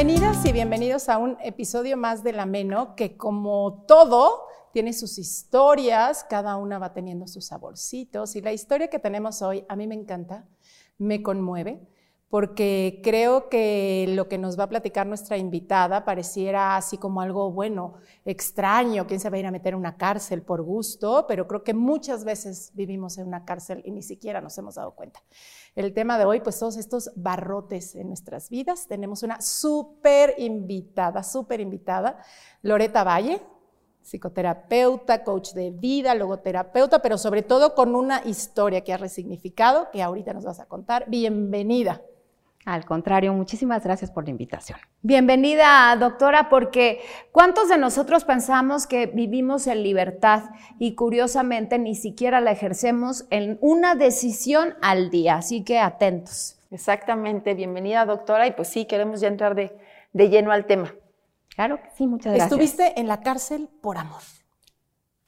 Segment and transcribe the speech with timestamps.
[0.00, 6.24] Bienvenidas y bienvenidos a un episodio más del Ameno que como todo tiene sus historias,
[6.30, 9.96] cada una va teniendo sus saborcitos y la historia que tenemos hoy a mí me
[9.96, 10.46] encanta,
[10.98, 11.80] me conmueve
[12.30, 17.50] porque creo que lo que nos va a platicar nuestra invitada pareciera así como algo
[17.50, 17.94] bueno,
[18.26, 21.64] extraño, quién se va a ir a meter en una cárcel por gusto, pero creo
[21.64, 25.22] que muchas veces vivimos en una cárcel y ni siquiera nos hemos dado cuenta.
[25.74, 31.22] El tema de hoy, pues todos estos barrotes en nuestras vidas, tenemos una súper invitada,
[31.22, 32.18] súper invitada,
[32.60, 33.40] Loreta Valle,
[34.02, 40.02] psicoterapeuta, coach de vida, logoterapeuta, pero sobre todo con una historia que ha resignificado, que
[40.02, 41.04] ahorita nos vas a contar.
[41.08, 42.02] Bienvenida.
[42.68, 44.78] Al contrario, muchísimas gracias por la invitación.
[45.00, 47.00] Bienvenida, doctora, porque
[47.32, 53.56] ¿cuántos de nosotros pensamos que vivimos en libertad y curiosamente ni siquiera la ejercemos en
[53.62, 55.36] una decisión al día?
[55.36, 56.60] Así que atentos.
[56.70, 59.74] Exactamente, bienvenida, doctora, y pues sí, queremos ya entrar de,
[60.12, 60.94] de lleno al tema.
[61.56, 62.52] Claro que sí, muchas gracias.
[62.52, 64.20] Estuviste en la cárcel por amor.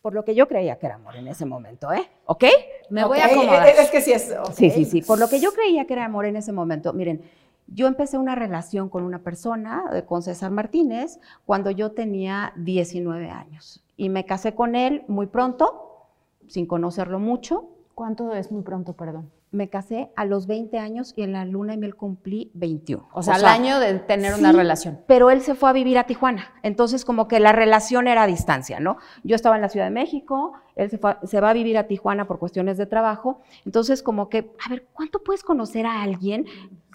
[0.03, 2.09] Por lo que yo creía que era amor en ese momento, ¿eh?
[2.25, 2.45] ¿Ok?
[2.89, 3.69] Me voy a acomodar.
[3.69, 4.35] Es que sí es.
[4.55, 5.03] Sí, sí, sí.
[5.03, 6.93] Por lo que yo creía que era amor en ese momento.
[6.95, 7.23] Miren,
[7.67, 13.31] yo empecé una relación con una persona, eh, con César Martínez, cuando yo tenía 19
[13.31, 13.83] años.
[13.97, 16.07] Y me casé con él muy pronto,
[16.49, 17.69] sin conocerlo mucho.
[17.95, 19.31] ¿Cuánto es muy pronto, perdón?
[19.53, 23.09] Me casé a los 20 años y en la luna y miel cumplí 21.
[23.13, 25.01] O sea, al año de tener una relación.
[25.07, 28.27] Pero él se fue a vivir a Tijuana, entonces como que la relación era a
[28.27, 28.99] distancia, ¿no?
[29.25, 32.27] Yo estaba en la Ciudad de México, él se, se va a vivir a Tijuana
[32.27, 36.47] por cuestiones de trabajo, entonces como que, a ver, ¿cuánto puedes conocer a alguien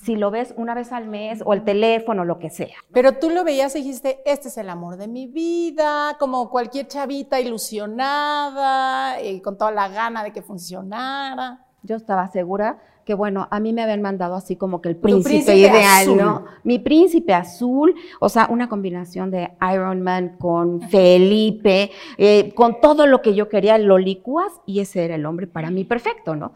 [0.01, 2.75] si lo ves una vez al mes o el teléfono, lo que sea?
[2.93, 6.87] Pero tú lo veías y dijiste, este es el amor de mi vida, como cualquier
[6.87, 11.64] chavita ilusionada y con toda la gana de que funcionara.
[11.85, 15.55] Yo estaba segura que, bueno, a mí me habían mandado así como que el príncipe,
[15.55, 16.45] ideal, ¿no?
[16.63, 23.05] Mi príncipe azul, o sea, una combinación de Iron Man con Felipe, eh, con todo
[23.05, 26.53] lo que yo quería, lo licuas y ese era el hombre para mí perfecto, ¿no?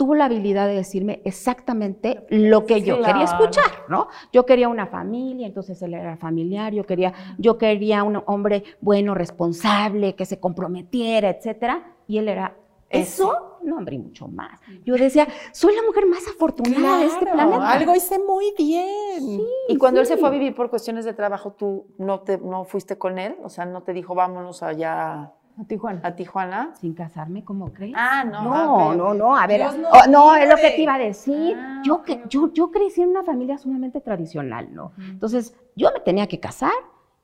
[0.00, 4.08] tuvo la habilidad de decirme exactamente lo que yo quería escuchar, ¿no?
[4.32, 9.14] Yo quería una familia, entonces él era familiar, yo quería, yo quería un hombre bueno,
[9.14, 12.54] responsable, que se comprometiera, etcétera, y él era
[12.90, 14.60] eso, no, hombre, y mucho más.
[14.84, 17.70] Yo decía, soy la mujer más afortunada de este planeta.
[17.70, 19.40] Algo hice muy bien.
[19.68, 22.64] y cuando él se fue a vivir por cuestiones de trabajo, ¿tú no, te, no
[22.64, 23.36] fuiste con él?
[23.44, 26.00] O sea, ¿no te dijo, vámonos allá a Tijuana.
[26.02, 26.74] ¿A Tijuana?
[26.80, 27.94] Sin casarme, ¿cómo crees?
[27.96, 28.42] Ah, no.
[28.42, 29.36] No, no, no.
[29.36, 31.56] A ver, oh, no, es lo que te iba a decir.
[31.56, 34.92] Ah, yo, que, yo, yo crecí en una familia sumamente tradicional, ¿no?
[34.98, 36.72] Entonces, yo me tenía que casar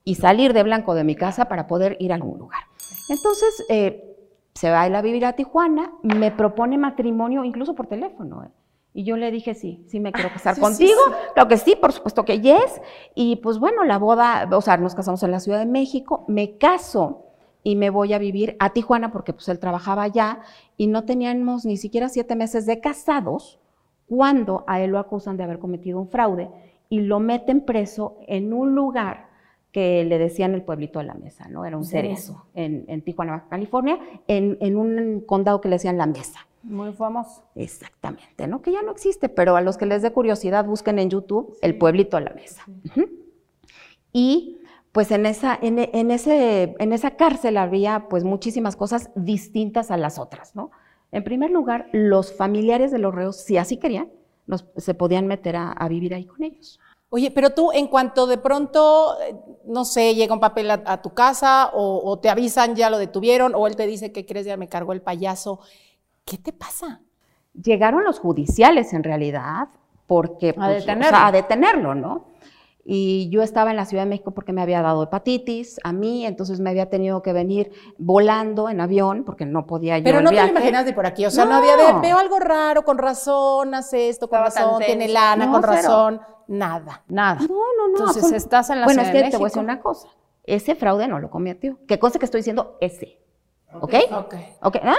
[0.05, 2.61] y salir de blanco de mi casa para poder ir a algún lugar.
[3.09, 4.16] Entonces, eh,
[4.57, 8.43] se va a ir a vivir a Tijuana, me propone matrimonio incluso por teléfono.
[8.43, 8.49] ¿eh?
[8.95, 10.99] Y yo le dije, sí, sí me quiero casar contigo.
[11.35, 12.81] Claro que sí, por supuesto que yes.
[13.15, 16.57] Y pues bueno, la boda, o sea, nos casamos en la Ciudad de México, me
[16.57, 17.27] caso
[17.63, 20.41] y me voy a vivir a Tijuana porque pues él trabajaba allá
[20.79, 23.61] y no teníamos ni siquiera siete meses de casados
[24.09, 26.49] cuando a él lo acusan de haber cometido un fraude
[26.89, 29.26] y lo meten preso en un lugar
[29.77, 31.67] que le decían el pueblito de la mesa, ¿no?
[31.67, 36.07] Era un cerezo en, en Tijuana, California, en, en, un condado que le decían la
[36.07, 36.47] mesa.
[36.63, 37.45] Muy famoso.
[37.55, 38.63] Exactamente, ¿no?
[38.63, 41.77] Que ya no existe, pero a los que les dé curiosidad, busquen en YouTube el
[41.77, 42.65] pueblito de la mesa.
[44.15, 49.91] Y pues en esa, en, en, ese, en esa cárcel había pues muchísimas cosas distintas
[49.91, 50.71] a las otras, ¿no?
[51.13, 54.09] En primer lugar, los familiares de los reos, si así querían,
[54.79, 56.81] se podían meter a, a vivir ahí con ellos.
[57.17, 59.35] Oye, pero tú en cuanto de pronto, eh,
[59.65, 63.67] no sé, llega un papel a, tu casa o, te avisan ya lo detuvieron o
[63.67, 65.61] él te dice que crees ya me cargó el payaso,
[66.27, 67.01] ¿qué te pasa?
[67.55, 69.69] Llegaron los judiciales en realidad
[70.07, 71.17] porque a, pues, detenerlo.
[71.17, 72.27] a detenerlo, ¿no?
[72.89, 76.25] Y yo estaba en la Ciudad de México porque me había dado hepatitis a mí,
[76.25, 80.31] entonces me había tenido que venir volando en avión porque no podía yo Pero no
[80.31, 82.99] te lo imaginas de por aquí, o sea, no, había de, veo algo raro, con
[82.99, 87.41] razón, hace esto, con razón, tiene lana, con razón nada, nada.
[87.41, 87.99] No, no, no.
[87.99, 90.09] Entonces estás en la bueno, Ciudad es que te voy a decir una cosa.
[90.45, 91.79] Ese fraude no lo cometió.
[91.87, 92.77] ¿Qué cosa que estoy diciendo?
[92.81, 93.19] Ese.
[93.73, 93.95] ¿Ok?
[94.13, 94.35] Ok.
[94.63, 94.77] Ok.
[94.83, 94.95] Ah,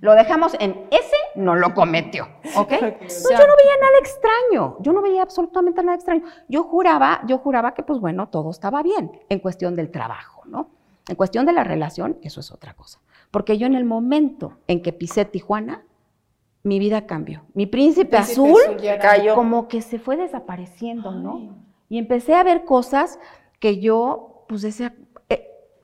[0.00, 2.28] lo dejamos en ese, no lo cometió.
[2.56, 2.70] ¿Ok?
[2.70, 4.76] yo no veía nada extraño.
[4.80, 6.24] Yo no veía absolutamente nada extraño.
[6.48, 10.70] Yo juraba, yo juraba que, pues bueno, todo estaba bien en cuestión del trabajo, ¿no?
[11.08, 13.00] En cuestión de la relación, eso es otra cosa.
[13.30, 15.84] Porque yo en el momento en que pisé Tijuana,
[16.62, 17.42] mi vida cambió.
[17.54, 18.58] Mi príncipe, azul,
[19.00, 19.34] cayó.
[19.34, 21.56] como que se fue desapareciendo, ¿no?
[21.88, 23.18] Y empecé a ver cosas
[23.58, 24.94] que yo, pues decía,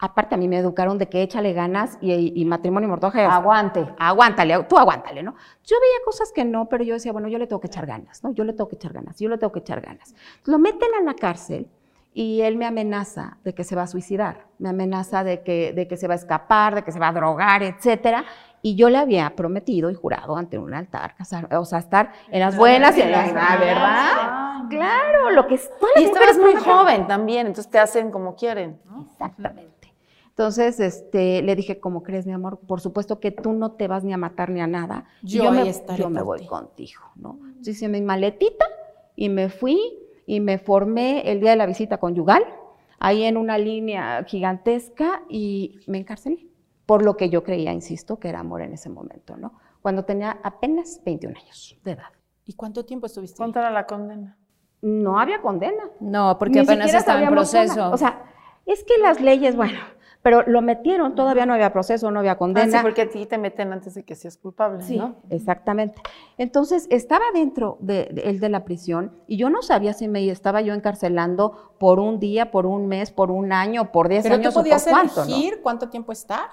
[0.04, 3.22] Aparte, a mí me educaron de que échale ganas y, y matrimonio y mortaje.
[3.22, 3.86] Aguante.
[3.98, 5.34] Aguántale, tú aguántale, ¿no?
[5.64, 8.22] Yo veía cosas que no, pero yo decía, bueno, yo le tengo que echar ganas,
[8.22, 8.32] ¿no?
[8.32, 10.14] Yo le tengo que echar ganas, yo le tengo que echar ganas.
[10.44, 11.68] Lo meten a la cárcel
[12.12, 15.88] y él me amenaza de que se va a suicidar, me amenaza de que, de
[15.88, 18.24] que se va a escapar, de que se va a drogar, etcétera.
[18.62, 22.40] Y yo le había prometido y jurado ante un altar, casar, o sea, estar en
[22.40, 24.68] las buenas y en las malas, ¿verdad?
[24.70, 25.70] Claro, lo que es.
[25.96, 28.80] Y estabas muy joven también, entonces te hacen como quieren.
[29.10, 29.73] Exactamente.
[30.36, 32.58] Entonces, este, le dije, ¿cómo crees, mi amor?
[32.66, 35.04] Por supuesto que tú no te vas ni a matar ni a nada.
[35.22, 36.46] Yo, me, estaré yo me voy ti.
[36.46, 37.38] contigo, ¿no?
[37.46, 38.64] Entonces hice mi maletita
[39.14, 39.78] y me fui
[40.26, 42.44] y me formé el día de la visita conyugal,
[42.98, 46.48] ahí en una línea gigantesca y me encarcelé.
[46.84, 49.54] Por lo que yo creía, insisto, que era amor en ese momento, ¿no?
[49.82, 52.10] Cuando tenía apenas 21 años de edad.
[52.44, 53.34] ¿Y cuánto tiempo estuviste?
[53.34, 53.38] ahí?
[53.38, 54.36] ¿Cuánto era la condena?
[54.82, 55.84] No había condena.
[56.00, 57.92] No, porque Ni apenas estaba en proceso.
[57.92, 58.24] O sea,
[58.66, 59.78] es que las leyes, bueno,
[60.24, 62.78] pero lo metieron, todavía no había proceso, no había Ah, condena.
[62.78, 65.16] sí, porque a ti te meten antes de que seas culpable, Sí, ¿no?
[65.28, 66.00] exactamente.
[66.38, 70.26] Entonces, estaba dentro de, de- él de la prisión y yo no sabía si me
[70.30, 74.36] estaba yo encarcelando por un día, por un mes, por un año, por 10 Pero
[74.36, 75.36] tú años o por podías cuánto, ¿no?
[75.36, 76.48] elegir cuánto tiempo estar.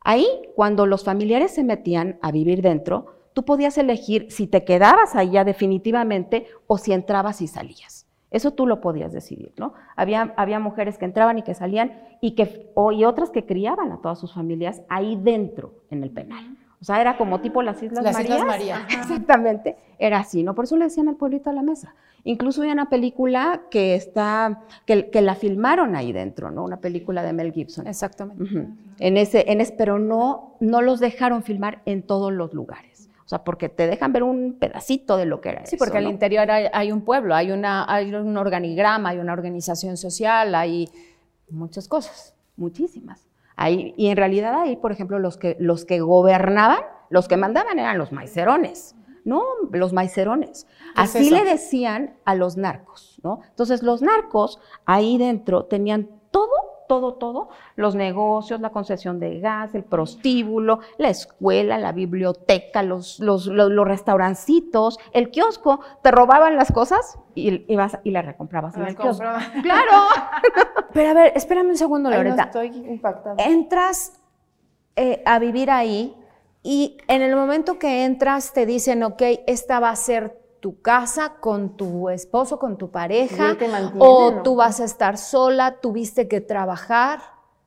[0.00, 0.26] Ahí,
[0.56, 5.30] cuando los familiares se metían a vivir dentro, tú podías elegir si te quedabas ahí
[5.30, 8.03] ya definitivamente o si entrabas y salías.
[8.34, 9.74] Eso tú lo podías decidir, ¿no?
[9.94, 13.92] Había, había mujeres que entraban y que salían y, que, o, y otras que criaban
[13.92, 16.44] a todas sus familias ahí dentro, en el penal.
[16.80, 18.40] O sea, era como tipo las Islas Las Marías.
[18.40, 18.86] Islas María.
[18.90, 20.56] Exactamente, era así, ¿no?
[20.56, 21.94] Por eso le decían el pueblito a la mesa.
[22.24, 26.64] Incluso hay una película que está, que, que la filmaron ahí dentro, ¿no?
[26.64, 27.86] Una película de Mel Gibson.
[27.86, 28.66] Exactamente.
[28.98, 32.93] En ese, en ese, pero no, no los dejaron filmar en todos los lugares.
[33.34, 36.06] Sea, porque te dejan ver un pedacito de lo que era Sí, eso, porque al
[36.06, 40.88] interior hay, hay un pueblo, hay, una, hay un organigrama, hay una organización social, hay
[41.48, 42.34] muchas cosas.
[42.56, 43.26] Muchísimas.
[43.56, 47.78] Ahí, y en realidad ahí, por ejemplo, los que, los que gobernaban, los que mandaban
[47.78, 49.42] eran los maicerones, ¿no?
[49.70, 50.66] Los maicerones.
[50.94, 53.40] ¿Qué es Así le decían a los narcos, ¿no?
[53.48, 56.50] Entonces los narcos ahí dentro tenían todo,
[56.88, 63.20] todo, todo, los negocios, la concesión de gas, el prostíbulo, la escuela, la biblioteca, los,
[63.20, 68.74] los, los, los restaurancitos, el kiosco, te robaban las cosas y ibas y las recomprabas
[68.76, 69.24] en Las el kiosco.
[69.24, 69.52] compraba.
[69.62, 70.02] Claro.
[70.92, 72.44] Pero a ver, espérame un segundo, no, Loreta.
[72.44, 73.42] estoy impactada.
[73.44, 74.20] Entras
[74.96, 76.16] eh, a vivir ahí
[76.62, 81.34] y en el momento que entras te dicen, ok, esta va a ser tu casa
[81.40, 84.42] con tu esposo, con tu ¿Y pareja, mantiene, o no?
[84.42, 87.20] tú vas a estar sola, tuviste que trabajar.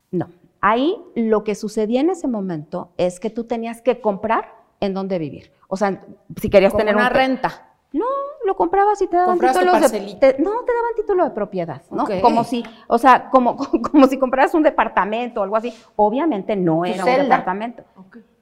[0.10, 0.30] No.
[0.62, 5.20] Ahí lo que sucedía en ese momento es que tú tenías que comprar en dónde
[5.20, 5.52] vivir.
[5.68, 6.04] O sea,
[6.42, 7.68] si querías Como tener una un renta.
[7.94, 8.06] No,
[8.48, 12.02] lo comprabas y te daban títulos de, te- no, te daban título de propiedad, ¿no?
[12.02, 12.14] Ok.
[12.24, 13.58] Como si, o sea, como,
[13.92, 15.72] como si compraras un departamento o algo así.
[15.98, 17.24] Obviamente no era un celda.
[17.26, 17.84] departamento.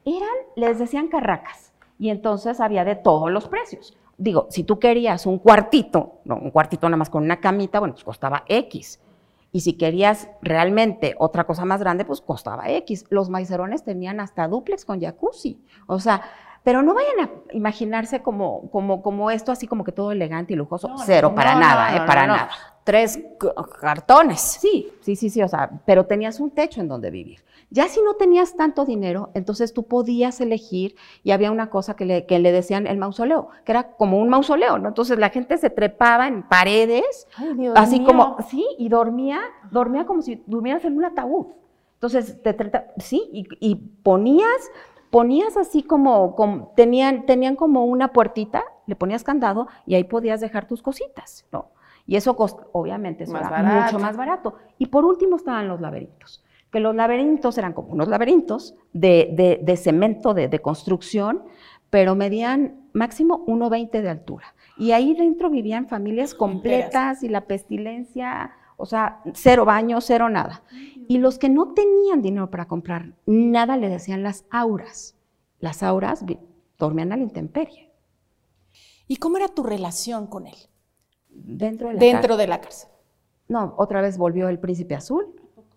[0.05, 1.73] Eran, les decían carracas.
[1.99, 3.97] Y entonces había de todos los precios.
[4.17, 7.94] Digo, si tú querías un cuartito, no, un cuartito nada más con una camita, bueno,
[7.94, 9.01] pues costaba X.
[9.51, 13.06] Y si querías realmente otra cosa más grande, pues costaba X.
[13.09, 15.62] Los maicerones tenían hasta duplex con jacuzzi.
[15.88, 16.21] O sea,
[16.63, 20.56] pero no vayan a imaginarse como, como, como esto, así como que todo elegante y
[20.56, 20.94] lujoso.
[21.06, 22.50] Cero, para No, nada, eh, para nada.
[22.85, 23.19] Tres
[23.81, 24.39] cartones.
[24.39, 27.43] Sí, sí, sí, sí, o sea, pero tenías un techo en donde vivir.
[27.71, 32.05] Ya si no tenías tanto dinero, entonces tú podías elegir y había una cosa que
[32.05, 34.88] le, que le decían el mausoleo, que era como un mausoleo, ¿no?
[34.89, 38.07] Entonces la gente se trepaba en paredes, Ay, así mío.
[38.07, 41.48] como, sí, y dormía, dormía como si durmieras en un ataúd.
[41.95, 42.55] Entonces, te,
[43.00, 44.69] sí, y, y ponías,
[45.10, 50.39] ponías así como, como- tenían, tenían como una puertita, le ponías candado y ahí podías
[50.39, 51.71] dejar tus cositas, ¿no?
[52.07, 53.83] Y eso, cost- obviamente, eso Más era barato.
[53.85, 54.55] mucho más barato.
[54.77, 59.59] Y por último estaban los laberintos, que los laberintos eran como unos laberintos de, de-
[59.63, 61.43] de cemento, de, de construcción,
[61.89, 64.45] pero medían máximo 1,20 de altura.
[64.77, 70.63] Y ahí dentro vivían familias completas y la pestilencia, o sea, cero baño, cero nada.
[71.07, 75.15] Y los que no tenían dinero para comprar nada le decían las auras.
[75.59, 76.25] Las auras
[76.77, 77.89] dormían a la intemperie,
[79.07, 80.55] ¿Y cómo era tu relación con él
[81.36, 82.89] dentro de la dentro de la cárcel?
[83.48, 85.27] No, otra vez volvió el príncipe azul.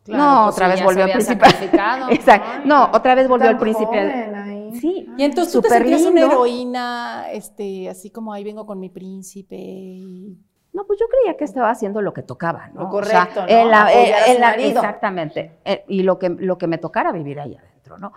[0.04, 1.46] Claro, no, pues otra vez volvió el príncipe.
[2.10, 2.48] Exacto.
[2.64, 3.98] No, otra vez volvió el príncipe.
[3.98, 4.70] ahí.
[4.80, 5.06] Sí.
[5.18, 9.56] Y entonces tú te sentías una heroína, este, así como ahí vengo con mi príncipe.
[9.56, 10.38] y-
[10.72, 12.82] No, pues yo creía que estaba haciendo lo que tocaba, ¿no?
[12.82, 13.46] Lo O sea, correcto, ¿no?
[13.48, 14.68] eh, en su la- marido.
[14.80, 15.58] exactamente.
[15.64, 18.12] eh, y lo que, lo que me tocara vivir ahí adentro, ¿no?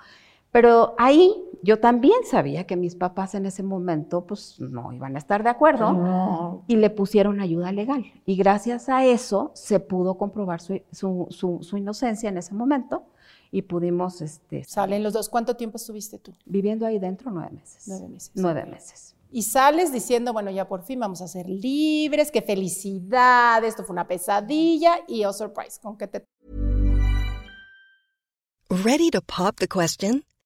[0.52, 5.20] Pero ahí yo también sabía que mis papás en ese momento pues no iban a
[5.20, 8.06] estar de acuerdo y le pusieron ayuda legal.
[8.26, 13.06] Y gracias a eso se pudo comprobar su, inocencia en ese momento
[13.52, 14.22] y pudimos...
[14.22, 15.30] Este, Salen los dos.
[15.30, 16.34] ¿Cuánto tiempo estuviste tú?
[16.46, 17.84] Viviendo ahí dentro nueve meses.
[17.88, 18.32] Nueve meses.
[18.36, 19.16] Nueve meses.
[19.34, 23.94] Y sales diciendo, bueno, ya por fin vamos a ser libres, qué felicidad, esto fue
[23.94, 26.26] una pesadilla y oh surprise, con que te...
[28.70, 30.26] Ready to pop the question?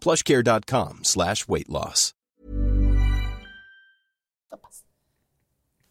[0.00, 2.14] plushcare.com slash weight loss.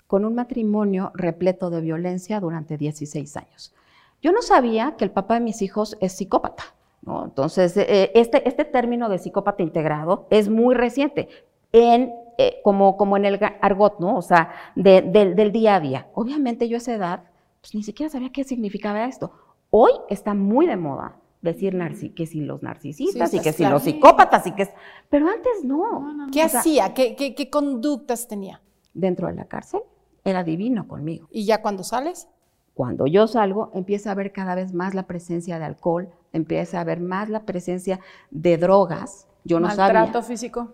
[0.09, 3.75] con un matrimonio repleto de violencia durante 16 años.
[4.23, 6.63] Yo no sabía que el papá de mis hijos es psicópata.
[7.03, 7.25] ¿no?
[7.25, 11.29] Entonces, eh, este, este término de psicópata integrado es muy reciente,
[11.71, 14.17] en, eh, como, como en el argot, ¿no?
[14.17, 16.07] o sea, del día a día.
[16.15, 17.23] Obviamente yo a esa edad
[17.61, 19.31] pues, ni siquiera sabía qué significaba esto.
[19.69, 21.77] Hoy está muy de moda decir
[22.15, 24.69] que si los narcisistas y que si los psicópatas y que es...
[25.09, 26.27] Pero antes no.
[26.31, 26.93] ¿Qué hacía?
[26.93, 28.61] ¿Qué, qué conductas tenía?
[28.93, 29.81] Dentro de la cárcel
[30.23, 31.27] era divino conmigo.
[31.31, 32.27] ¿Y ya cuando sales?
[32.73, 36.83] Cuando yo salgo, empieza a ver cada vez más la presencia de alcohol, empieza a
[36.83, 37.99] ver más la presencia
[38.31, 39.27] de drogas.
[39.43, 40.71] Yo no ¿Maltrato físico?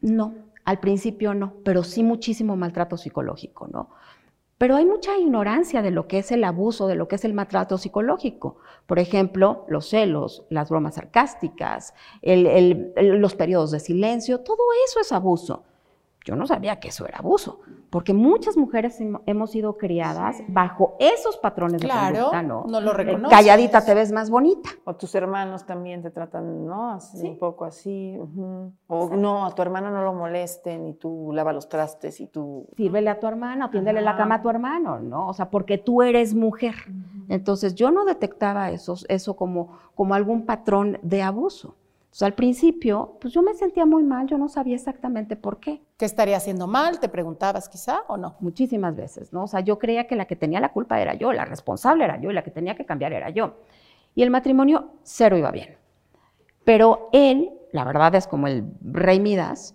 [0.00, 3.90] No, al principio no, pero sí muchísimo maltrato psicológico, ¿no?
[4.62, 7.34] Pero hay mucha ignorancia de lo que es el abuso, de lo que es el
[7.34, 8.58] maltrato psicológico.
[8.86, 15.64] Por ejemplo, los celos, las bromas sarcásticas, los periodos de silencio, todo eso es abuso.
[16.24, 17.58] Yo no sabía que eso era abuso,
[17.92, 22.64] porque muchas mujeres hemos sido criadas bajo esos patrones de conducta, ¿no?
[22.66, 23.36] no lo reconoces.
[23.36, 24.70] Calladita te ves más bonita.
[24.86, 26.92] O tus hermanos también te tratan, ¿no?
[26.92, 28.18] Así, Un poco así.
[28.86, 32.66] O no, a tu hermano no lo molesten y tú lava los trastes y tú...
[32.78, 35.28] Sírvele a tu hermana o tiéndele la cama a tu hermano, ¿no?
[35.28, 36.74] O sea, porque tú eres mujer.
[37.28, 41.76] Entonces yo no detectaba eso, eso como, como algún patrón de abuso.
[42.12, 45.80] Entonces, al principio, pues yo me sentía muy mal, yo no sabía exactamente por qué.
[45.96, 47.00] ¿Qué estaría haciendo mal?
[47.00, 48.36] ¿Te preguntabas quizá o no?
[48.40, 49.44] Muchísimas veces, ¿no?
[49.44, 52.20] O sea, yo creía que la que tenía la culpa era yo, la responsable era
[52.20, 53.54] yo y la que tenía que cambiar era yo.
[54.14, 55.78] Y el matrimonio cero iba bien.
[56.64, 59.74] Pero él, la verdad es como el rey Midas,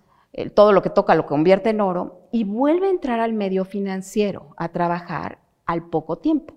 [0.54, 4.54] todo lo que toca lo convierte en oro y vuelve a entrar al medio financiero
[4.58, 6.54] a trabajar al poco tiempo.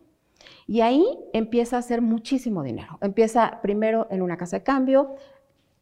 [0.66, 2.98] Y ahí empieza a hacer muchísimo dinero.
[3.00, 5.14] Empieza primero en una casa de cambio,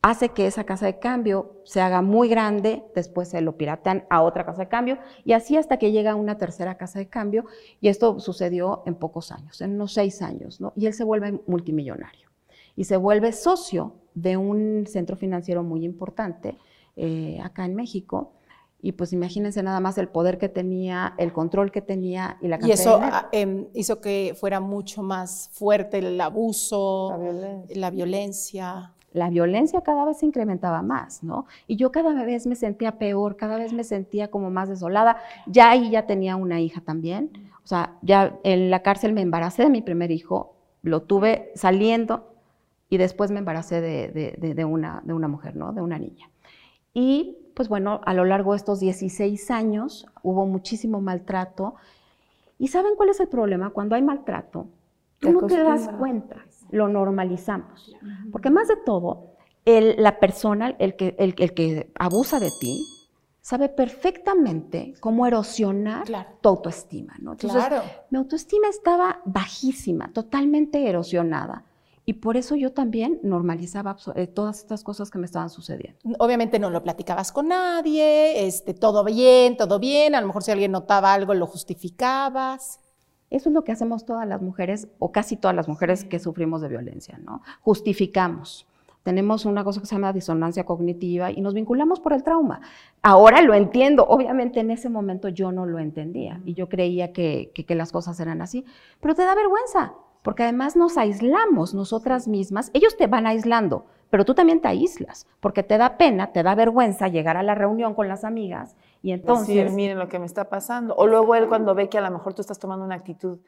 [0.02, 4.22] hace que esa casa de cambio se haga muy grande, después se lo piratan a
[4.22, 7.46] otra casa de cambio y así hasta que llega a una tercera casa de cambio
[7.80, 10.72] y esto sucedió en pocos años, en unos seis años, ¿no?
[10.76, 12.28] Y él se vuelve multimillonario
[12.76, 16.56] y se vuelve socio de un centro financiero muy importante
[16.96, 18.32] eh, acá en México.
[18.80, 22.58] Y pues imagínense nada más el poder que tenía, el control que tenía y la
[22.58, 27.80] cantidad Y eso ah, em, hizo que fuera mucho más fuerte el abuso, La violencia
[27.80, 28.94] la violencia
[29.82, 31.46] cada vez se incrementaba más, ¿no?
[31.66, 35.16] Y yo cada vez me sentía peor, cada vez me sentía como más desolada.
[35.46, 37.30] Ya ahí ya tenía una hija también.
[37.64, 42.32] O sea, ya en la cárcel me embaracé de mi primer hijo, lo tuve saliendo
[42.88, 45.72] y después me embaracé de, una, de una mujer, ¿no?
[45.72, 46.30] De una niña.
[46.94, 51.74] Y pues bueno, a lo largo de estos 16 años hubo muchísimo maltrato.
[52.58, 53.70] ¿Y saben cuál es el problema?
[53.70, 54.66] Cuando hay maltrato,
[55.18, 57.94] tú no te das cuenta lo normalizamos.
[58.32, 59.34] Porque más de todo,
[59.64, 62.84] la persona, el que, el, que abusa de ti,
[63.40, 66.06] sabe perfectamente cómo erosionar
[66.40, 67.36] tu autoestima, ¿no?
[67.36, 67.82] claro.
[68.10, 71.64] mi autoestima estaba bajísima, totalmente erosionada.
[72.08, 75.98] Y por eso yo también normalizaba eh, todas estas cosas que me estaban sucediendo.
[76.18, 80.50] Obviamente no lo platicabas con nadie, este, todo bien, todo bien, a lo mejor si
[80.50, 82.80] alguien notaba algo lo justificabas.
[83.30, 86.62] Eso es lo que hacemos todas las mujeres, o casi todas las mujeres que sufrimos
[86.62, 87.42] de violencia, ¿no?
[87.60, 88.66] Justificamos.
[89.02, 92.60] Tenemos una cosa que se llama disonancia cognitiva y nos vinculamos por el trauma.
[93.00, 97.50] Ahora lo entiendo, obviamente en ese momento yo no lo entendía y yo creía que,
[97.68, 98.66] las cosas eran así,
[99.00, 104.24] pero te da vergüenza, porque además nos aislamos nosotras mismas, ellos te van aislando, pero
[104.24, 107.94] tú también te aíslas, porque te da pena, te da vergüenza llegar a la reunión
[107.94, 109.48] con las amigas y entonces...
[109.48, 110.94] Decir, miren lo que me está pasando.
[110.96, 113.38] O luego él cuando ve que a lo mejor tú estás tomando una actitud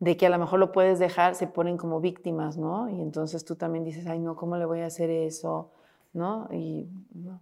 [0.00, 2.88] de que a lo mejor lo puedes dejar, se ponen como víctimas, ¿no?
[2.88, 5.70] Y entonces tú también dices, ay, no, ¿cómo le voy a hacer eso?
[6.12, 6.48] ¿No?
[6.52, 7.40] Y no.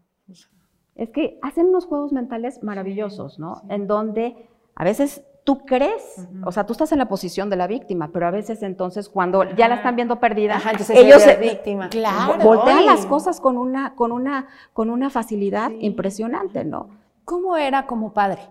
[0.94, 3.62] Es que hacen unos juegos mentales maravillosos, ¿no?
[3.68, 7.68] En donde a veces tú crees, o sea, tú estás en la posición de la
[7.68, 10.60] víctima, pero a veces entonces cuando ya la están viendo perdida,
[10.92, 11.88] ellos se, víctima.
[11.88, 16.88] Claro, voltean las cosas con una, con una, con una facilidad impresionante, ¿no?
[17.24, 18.42] ¿Cómo era como padre?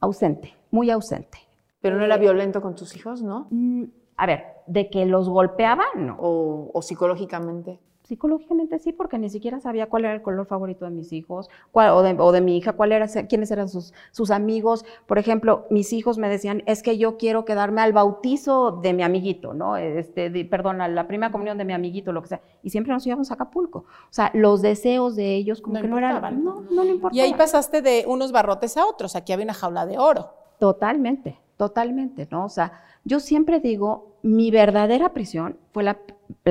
[0.00, 1.38] Ausente, muy ausente.
[1.80, 3.46] Pero no era violento con tus hijos, ¿no?
[3.50, 3.84] Mm,
[4.16, 6.16] a ver, de que los golpeaba, no.
[6.18, 7.78] O, psicológicamente.
[8.06, 12.02] Psicológicamente sí, porque ni siquiera sabía cuál era el color favorito de mis hijos o,
[12.32, 14.84] de, mi hija, cuál era, quiénes eran sus, sus amigos.
[15.06, 19.02] Por ejemplo, mis hijos me decían, es que yo quiero quedarme al bautizo de mi
[19.02, 19.76] amiguito, ¿no?
[19.76, 22.40] Este, perdón, a la primera comunión de mi amiguito, lo que sea.
[22.62, 23.80] Y siempre nos íbamos a Acapulco.
[23.80, 27.16] O sea, los deseos de ellos como que no eran, no, no le importaba.
[27.16, 29.16] Y ahí pasaste de unos barrotes a otros.
[29.16, 30.30] Aquí había una jaula de oro.
[30.60, 31.40] Totalmente.
[31.56, 32.44] Totalmente, ¿no?
[32.44, 35.96] O sea, yo siempre digo, mi verdadera prisión fue la,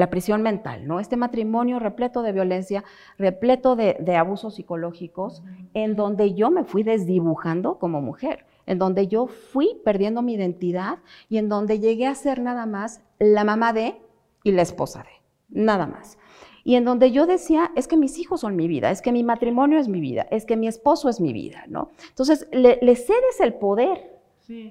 [0.09, 0.99] prisión mental, ¿no?
[0.99, 2.83] Este matrimonio repleto de violencia,
[3.19, 5.43] repleto de, de, abusos psicológicos,
[5.73, 10.99] en donde yo me fui desdibujando como mujer, en donde yo fui perdiendo mi identidad
[11.29, 14.01] y en donde llegué a ser nada más la mamá de
[14.43, 16.17] y la esposa de, nada más.
[16.63, 19.23] Y en donde yo decía, es que mis hijos son mi vida, es que mi
[19.23, 21.91] matrimonio es mi vida, es que mi esposo es mi vida, ¿no?
[22.09, 24.14] Entonces, le, le cedes el poder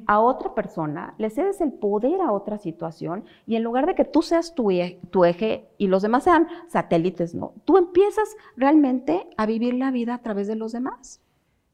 [0.07, 4.05] a otra persona, le cedes el poder a otra situación y en lugar de que
[4.05, 4.71] tú seas tu,
[5.11, 7.53] tu, eje y los demás sean satélites, ¿no?
[7.65, 11.21] Tú empiezas realmente a vivir la vida a través de los demás.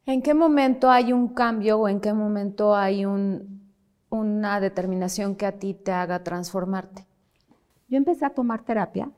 [0.07, 5.53] ¿En qué momento hay un cambio o en qué momento hay una determinación que a
[5.53, 7.07] ti te haga transformarte?
[7.89, 9.11] Yo empecé a tomar terapia.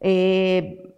[0.00, 0.95] Eh,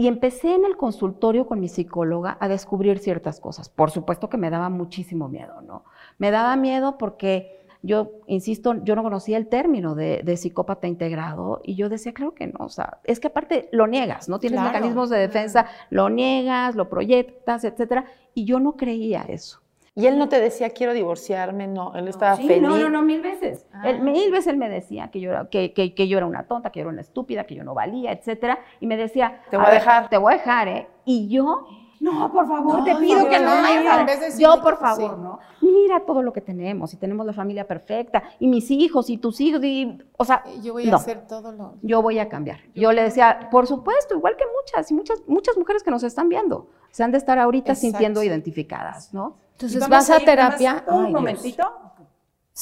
[0.00, 3.68] y empecé en el consultorio con mi psicóloga a descubrir ciertas cosas.
[3.68, 5.84] Por supuesto que me daba muchísimo miedo, ¿no?
[6.16, 11.74] Me daba miedo porque yo, insisto, yo no conocía el término de, psicópata integrado y
[11.74, 15.10] yo decía, claro que no, o sea, es que aparte lo niegas, no tienes mecanismos
[15.10, 19.59] de defensa, lo niegas, lo proyectas, etcétera, y yo no creía eso.
[19.94, 22.62] Y él no te decía, quiero divorciarme, no, él estaba feliz.
[22.62, 23.66] No, no, no, mil veces.
[23.84, 24.02] Él, ah.
[24.02, 26.78] mil veces él me decía que yo, era, que, que, yo era una tonta, que
[26.78, 28.60] yo era una estúpida, que yo no valía, etcétera.
[28.78, 30.08] Y me decía, te voy a, dejar.
[30.08, 30.86] te voy a dejar, ¿eh?
[31.04, 31.66] Y yo,
[32.00, 35.38] no, por favor, te pido que no, no Yo, por favor, ¿no?
[35.60, 39.38] Mira todo lo que tenemos, y tenemos la familia perfecta, y mis hijos, y tus
[39.40, 41.74] hijos, y, o sea, yo voy a hacer todo lo.
[41.82, 42.60] Yo voy a cambiar.
[42.74, 46.30] Yo, le decía, por supuesto, igual que muchas, y muchas, muchas mujeres que nos están
[46.30, 49.36] viendo, se han de estar ahorita sintiendo identificadas, ¿no?
[49.60, 50.84] Entonces vas a, terapia.
[50.86, 51.70] Un momentito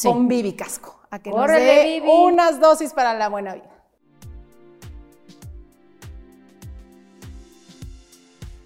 [0.02, 3.70] con Vivi Casco, a que nos dé unas dosis para la buena vida.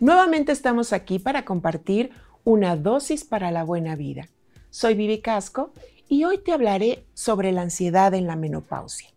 [0.01, 2.11] Nuevamente estamos aquí para compartir
[2.43, 4.29] una dosis para la buena vida.
[4.71, 5.75] Soy Vivi Casco
[6.09, 9.11] y hoy te hablaré sobre la ansiedad en la menopausia.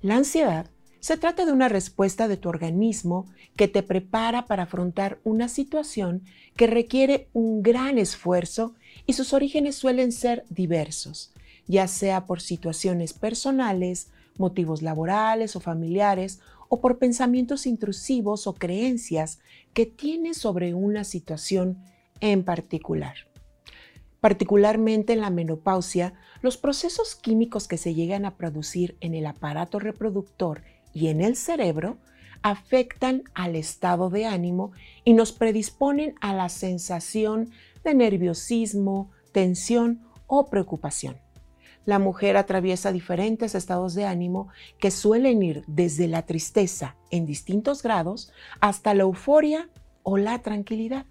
[0.00, 0.70] La ansiedad
[1.02, 6.22] se trata de una respuesta de tu organismo que te prepara para afrontar una situación
[6.54, 11.32] que requiere un gran esfuerzo y sus orígenes suelen ser diversos,
[11.66, 16.38] ya sea por situaciones personales, motivos laborales o familiares,
[16.68, 19.40] o por pensamientos intrusivos o creencias
[19.74, 21.82] que tienes sobre una situación
[22.20, 23.16] en particular.
[24.20, 29.80] Particularmente en la menopausia, los procesos químicos que se llegan a producir en el aparato
[29.80, 31.98] reproductor y en el cerebro
[32.42, 34.72] afectan al estado de ánimo
[35.04, 37.50] y nos predisponen a la sensación
[37.84, 41.16] de nerviosismo, tensión o preocupación.
[41.84, 47.82] La mujer atraviesa diferentes estados de ánimo que suelen ir desde la tristeza en distintos
[47.82, 49.68] grados hasta la euforia
[50.04, 51.06] o la tranquilidad.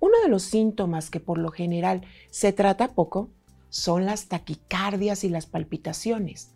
[0.00, 3.30] Uno de los síntomas que por lo general se trata poco
[3.68, 6.53] son las taquicardias y las palpitaciones.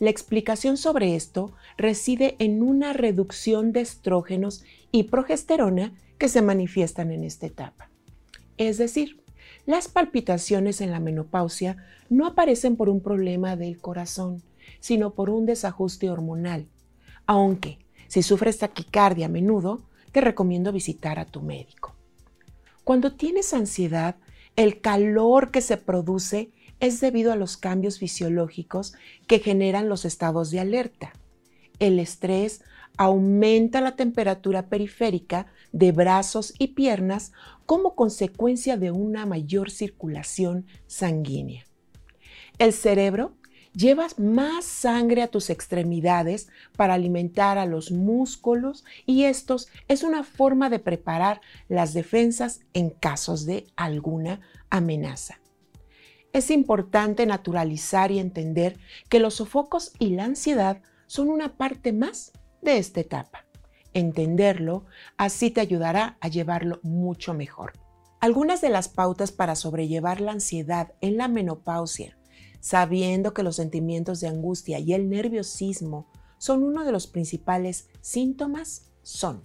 [0.00, 7.10] La explicación sobre esto reside en una reducción de estrógenos y progesterona que se manifiestan
[7.12, 7.90] en esta etapa.
[8.56, 9.22] Es decir,
[9.66, 11.76] las palpitaciones en la menopausia
[12.10, 14.42] no aparecen por un problema del corazón,
[14.80, 16.66] sino por un desajuste hormonal.
[17.26, 17.78] Aunque,
[18.08, 21.94] si sufres taquicardia a menudo, te recomiendo visitar a tu médico.
[22.84, 24.16] Cuando tienes ansiedad,
[24.56, 26.50] el calor que se produce
[26.84, 28.94] es debido a los cambios fisiológicos
[29.26, 31.12] que generan los estados de alerta.
[31.78, 32.62] El estrés
[32.96, 37.32] aumenta la temperatura periférica de brazos y piernas
[37.66, 41.64] como consecuencia de una mayor circulación sanguínea.
[42.58, 43.32] El cerebro
[43.72, 50.22] lleva más sangre a tus extremidades para alimentar a los músculos y estos es una
[50.22, 55.40] forma de preparar las defensas en casos de alguna amenaza.
[56.34, 58.76] Es importante naturalizar y entender
[59.08, 63.46] que los sofocos y la ansiedad son una parte más de esta etapa.
[63.92, 64.84] Entenderlo
[65.16, 67.74] así te ayudará a llevarlo mucho mejor.
[68.18, 72.18] Algunas de las pautas para sobrellevar la ansiedad en la menopausia,
[72.58, 78.90] sabiendo que los sentimientos de angustia y el nerviosismo son uno de los principales síntomas,
[79.02, 79.44] son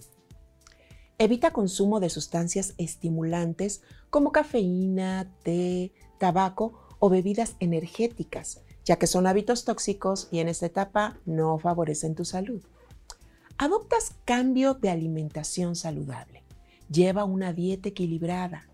[1.20, 9.26] Evita consumo de sustancias estimulantes como cafeína, té, tabaco o bebidas energéticas, ya que son
[9.26, 12.62] hábitos tóxicos y en esta etapa no favorecen tu salud
[13.60, 16.44] adoptas cambio de alimentación saludable.
[16.90, 18.66] Lleva una dieta equilibrada.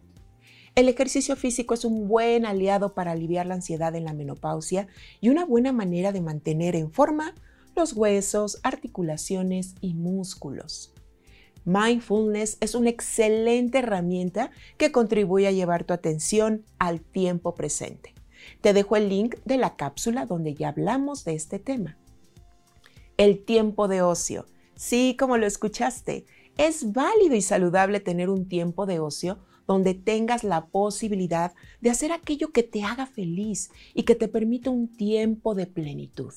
[0.76, 4.86] El ejercicio físico es un buen aliado para aliviar la ansiedad en la menopausia
[5.20, 7.34] y una buena manera de mantener en forma
[7.74, 10.94] los huesos, articulaciones y músculos.
[11.66, 18.14] Mindfulness es una excelente herramienta que contribuye a llevar tu atención al tiempo presente.
[18.62, 21.98] Te dejo el link de la cápsula donde ya hablamos de este tema.
[23.18, 26.26] El tiempo de ocio Sí, como lo escuchaste,
[26.58, 32.12] es válido y saludable tener un tiempo de ocio donde tengas la posibilidad de hacer
[32.12, 36.32] aquello que te haga feliz y que te permita un tiempo de plenitud.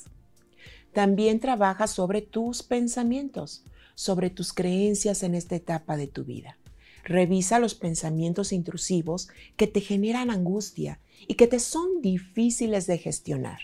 [0.94, 3.66] También trabaja sobre tus pensamientos,
[4.00, 6.58] sobre tus creencias en esta etapa de tu vida.
[7.04, 13.60] Revisa los pensamientos intrusivos que te generan angustia y que te son difíciles de gestionar.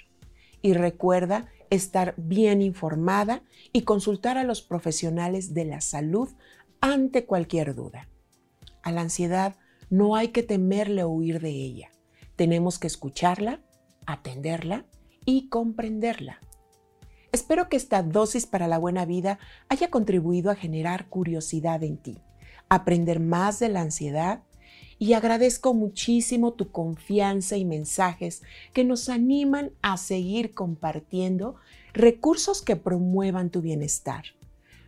[0.61, 6.27] Y recuerda estar bien informada y consultar a los profesionales de la salud
[6.81, 8.09] ante cualquier duda.
[8.83, 9.55] A la ansiedad
[9.89, 11.91] no hay que temerle o huir de ella.
[12.35, 13.61] Tenemos que escucharla,
[14.05, 14.85] atenderla
[15.23, 16.41] y comprenderla.
[17.35, 22.17] Espero que esta dosis para la buena vida haya contribuido a generar curiosidad en ti,
[22.69, 24.43] aprender más de la ansiedad
[24.99, 31.55] y agradezco muchísimo tu confianza y mensajes que nos animan a seguir compartiendo
[31.91, 34.23] recursos que promuevan tu bienestar.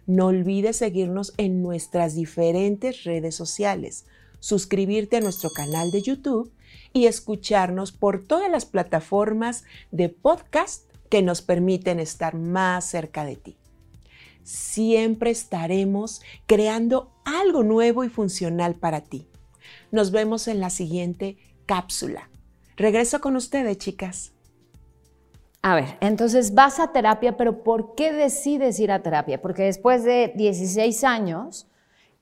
[0.05, 4.05] No olvides seguirnos en nuestras diferentes redes sociales,
[4.39, 6.53] suscribirte a nuestro canal de YouTube
[6.93, 13.36] y escucharnos por todas las plataformas de podcast que nos permiten estar más cerca de
[13.36, 13.58] ti.
[14.43, 19.28] Siempre estaremos creando algo nuevo y funcional para ti.
[19.91, 22.30] Nos vemos en la siguiente cápsula.
[22.78, 24.32] Regreso con ustedes, chicas.
[25.62, 29.41] A ver, entonces vas a terapia, pero ¿por qué decides ir a terapia?
[29.41, 31.67] Porque después de 16 años,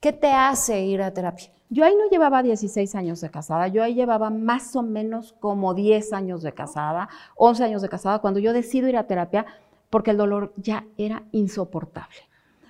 [0.00, 1.50] ¿qué te hace ir a terapia?
[1.68, 5.74] Yo ahí no llevaba 16 años de casada, yo ahí llevaba más o menos como
[5.74, 9.46] 10 años de casada, 11 años de casada, cuando yo decido ir a terapia
[9.90, 12.16] porque el dolor ya era insoportable.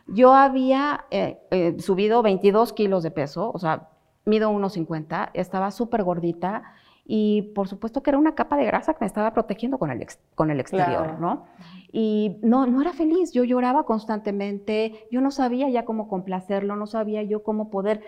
[0.06, 3.88] Yo había eh, eh, subido 22 kilos de peso, o sea,
[4.24, 6.62] mido 1,50, estaba súper gordita
[7.04, 10.04] y por supuesto que era una capa de grasa que me estaba protegiendo con el,
[10.34, 11.46] con el exterior, ¿no?
[11.92, 16.86] Y no, no era feliz, yo lloraba constantemente, yo no sabía ya cómo complacerlo, no
[16.86, 18.02] sabía yo cómo poder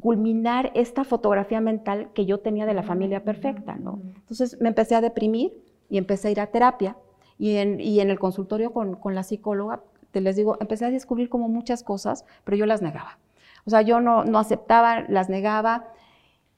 [0.00, 4.00] culminar esta fotografía mental que yo tenía de la familia perfecta, ¿no?
[4.16, 5.52] Entonces me empecé a deprimir
[5.88, 6.96] y empecé a ir a terapia
[7.38, 9.80] y en, y en el consultorio con, con la psicóloga,
[10.10, 13.18] te les digo, empecé a descubrir como muchas cosas, pero yo las negaba.
[13.64, 15.88] O sea, yo no, no aceptaba, las negaba.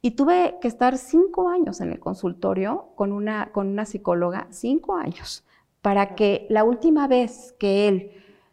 [0.03, 4.95] Y tuve que estar cinco años en el consultorio con una, con una psicóloga, cinco
[4.95, 5.45] años,
[5.83, 8.13] para que la última vez que él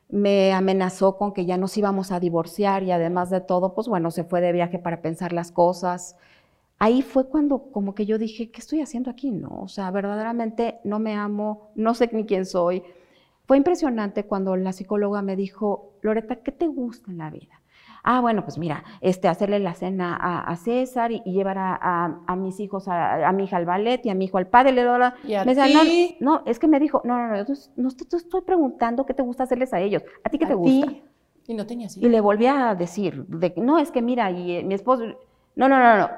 [0.10, 4.12] me amenazó con que ya nos íbamos a divorciar y además de todo, pues bueno,
[4.12, 6.16] se fue de viaje para pensar las cosas.
[6.80, 9.32] Ahí fue cuando como que yo dije, ¿qué estoy haciendo aquí?
[9.32, 12.84] No, o sea, verdaderamente no me amo, no sé ni quién soy.
[13.46, 17.62] Fue impresionante cuando la psicóloga me dijo, Loreta, ¿qué te gusta en la vida?
[18.08, 22.88] Ah, bueno, pues mira, este, hacerle la cena a, César y, llevar a, mis hijos,
[22.88, 24.74] a, mi hija al ballet y a mi hijo al padre.
[25.26, 26.16] ¿Y a ti?
[26.22, 29.44] No, es que me dijo, no, no, no, no, te, estoy preguntando qué te gusta
[29.44, 30.04] hacerles a ellos.
[30.24, 30.94] ¿A ti qué te gusta?
[31.48, 34.64] Y no tenía Y le volví a decir, de, no, es que mira, y eh,
[34.64, 35.04] mi esposo,
[35.56, 36.10] no, no, no, no,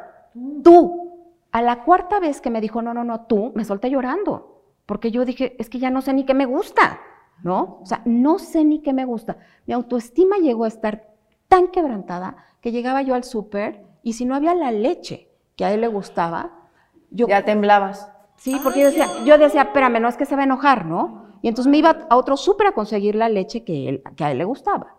[0.63, 1.06] tú.
[1.52, 5.10] A la cuarta vez que me dijo, no, no, no, tú, me solté llorando, porque
[5.10, 6.99] yo dije, es que ya no sé ni qué me gusta,
[7.43, 7.80] ¿no?
[7.82, 9.38] O sea, no sé ni qué me gusta.
[9.65, 11.09] Mi autoestima llegó a estar
[11.49, 15.73] tan quebrantada que llegaba yo al súper y si no había la leche que a
[15.73, 16.69] él le gustaba,
[17.12, 17.27] yo...
[17.27, 18.09] Ya temblabas.
[18.38, 21.25] Sí, porque yo, decía, yo decía, espérame, no es que se va a enojar, ¿no?
[21.41, 24.31] Y entonces me iba a otro súper a conseguir la leche que, él, que a
[24.31, 24.95] él le gustaba.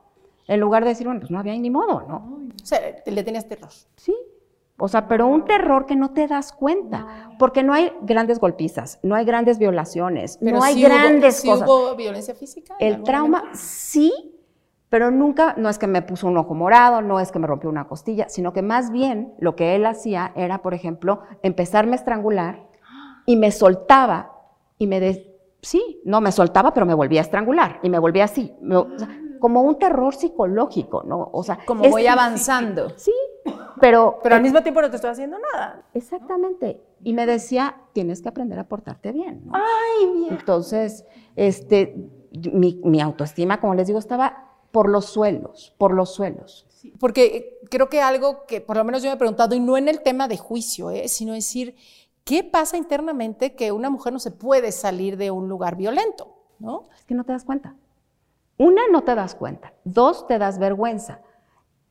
[0.46, 2.40] En lugar de decir, bueno, pues no había ni modo, ¿no?
[2.62, 3.70] O sea, le tenías terror.
[3.96, 4.14] Sí.
[4.78, 8.98] O sea, pero un terror que no te das cuenta, porque no hay grandes golpizas,
[9.02, 11.68] no hay grandes violaciones, no hay grandes cosas.
[11.68, 12.76] ¿Hubo violencia física?
[12.78, 14.12] El trauma, sí,
[14.90, 17.70] pero nunca, no es que me puso un ojo morado, no es que me rompió
[17.70, 21.94] una costilla, sino que más bien lo que él hacía era, por ejemplo, empezarme a
[21.94, 22.66] estrangular
[23.24, 24.32] y me soltaba
[24.78, 28.24] y me, de, sí, no me soltaba, pero me volvía a estrangular y me volvía
[28.24, 28.52] así,
[29.38, 31.30] como un terror psicológico, ¿no?
[31.32, 32.90] O sea, como voy avanzando.
[32.96, 33.14] Sí,
[33.80, 34.18] pero...
[34.22, 35.84] Pero al mismo tiempo no te estoy haciendo nada.
[35.94, 36.82] Exactamente.
[37.02, 39.52] Y me decía, tienes que aprender a portarte bien, ¿no?
[39.54, 40.32] Ay, bien.
[40.32, 41.94] Entonces, este,
[42.52, 46.66] mi, mi autoestima, como les digo, estaba por los suelos, por los suelos.
[46.98, 49.88] Porque creo que algo que por lo menos yo me he preguntado, y no en
[49.88, 51.08] el tema de juicio, ¿eh?
[51.08, 51.76] sino decir,
[52.24, 56.40] ¿qué pasa internamente que una mujer no se puede salir de un lugar violento?
[56.60, 56.88] ¿no?
[56.96, 57.74] Es que no te das cuenta.
[58.58, 59.72] Una, no te das cuenta.
[59.84, 61.20] Dos, te das vergüenza.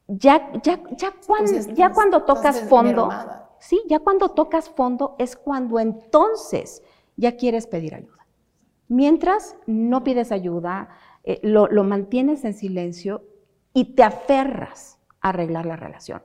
[0.08, 3.10] Ya, ya, ya, cuando, ya cuando tocas fondo,
[3.60, 6.82] sí, ya cuando tocas fondo es cuando entonces
[7.16, 8.26] ya quieres pedir ayuda.
[8.88, 10.90] Mientras no pides ayuda,
[11.24, 13.24] eh, lo, lo, mantienes en silencio
[13.74, 16.22] y te aferras a arreglar la relación.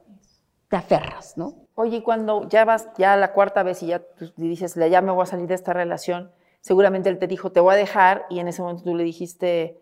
[0.69, 1.55] Te aferras, ¿no?
[1.75, 4.03] Oye, cuando ya vas ya la cuarta vez y ya
[4.37, 6.31] dices, ya me voy a salir de esta relación,
[6.61, 9.79] seguramente él te dijo, te voy a dejar, y en ese momento tú le dijiste,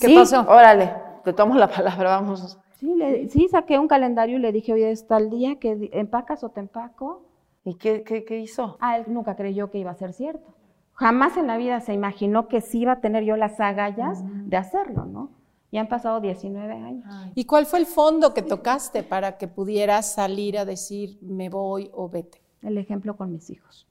[0.00, 0.40] ¿qué pasó?
[0.40, 0.92] Órale,
[1.24, 2.58] te tomo la palabra, vamos.
[2.80, 6.50] Sí, sí, saqué un calendario y le dije, oye, está el día que empacas o
[6.50, 7.22] te empaco.
[7.64, 8.76] ¿Y qué, qué, qué hizo?
[8.80, 10.54] Ah, él nunca creyó que iba a ser cierto.
[10.96, 14.56] Jamás en la vida se imaginó que sí iba a tener yo las agallas de
[14.56, 15.30] hacerlo, ¿no?
[15.70, 17.04] Y han pasado 19 años.
[17.34, 21.90] ¿Y cuál fue el fondo que tocaste para que pudieras salir a decir me voy
[21.92, 22.40] o vete?
[22.62, 23.86] El ejemplo con mis hijos.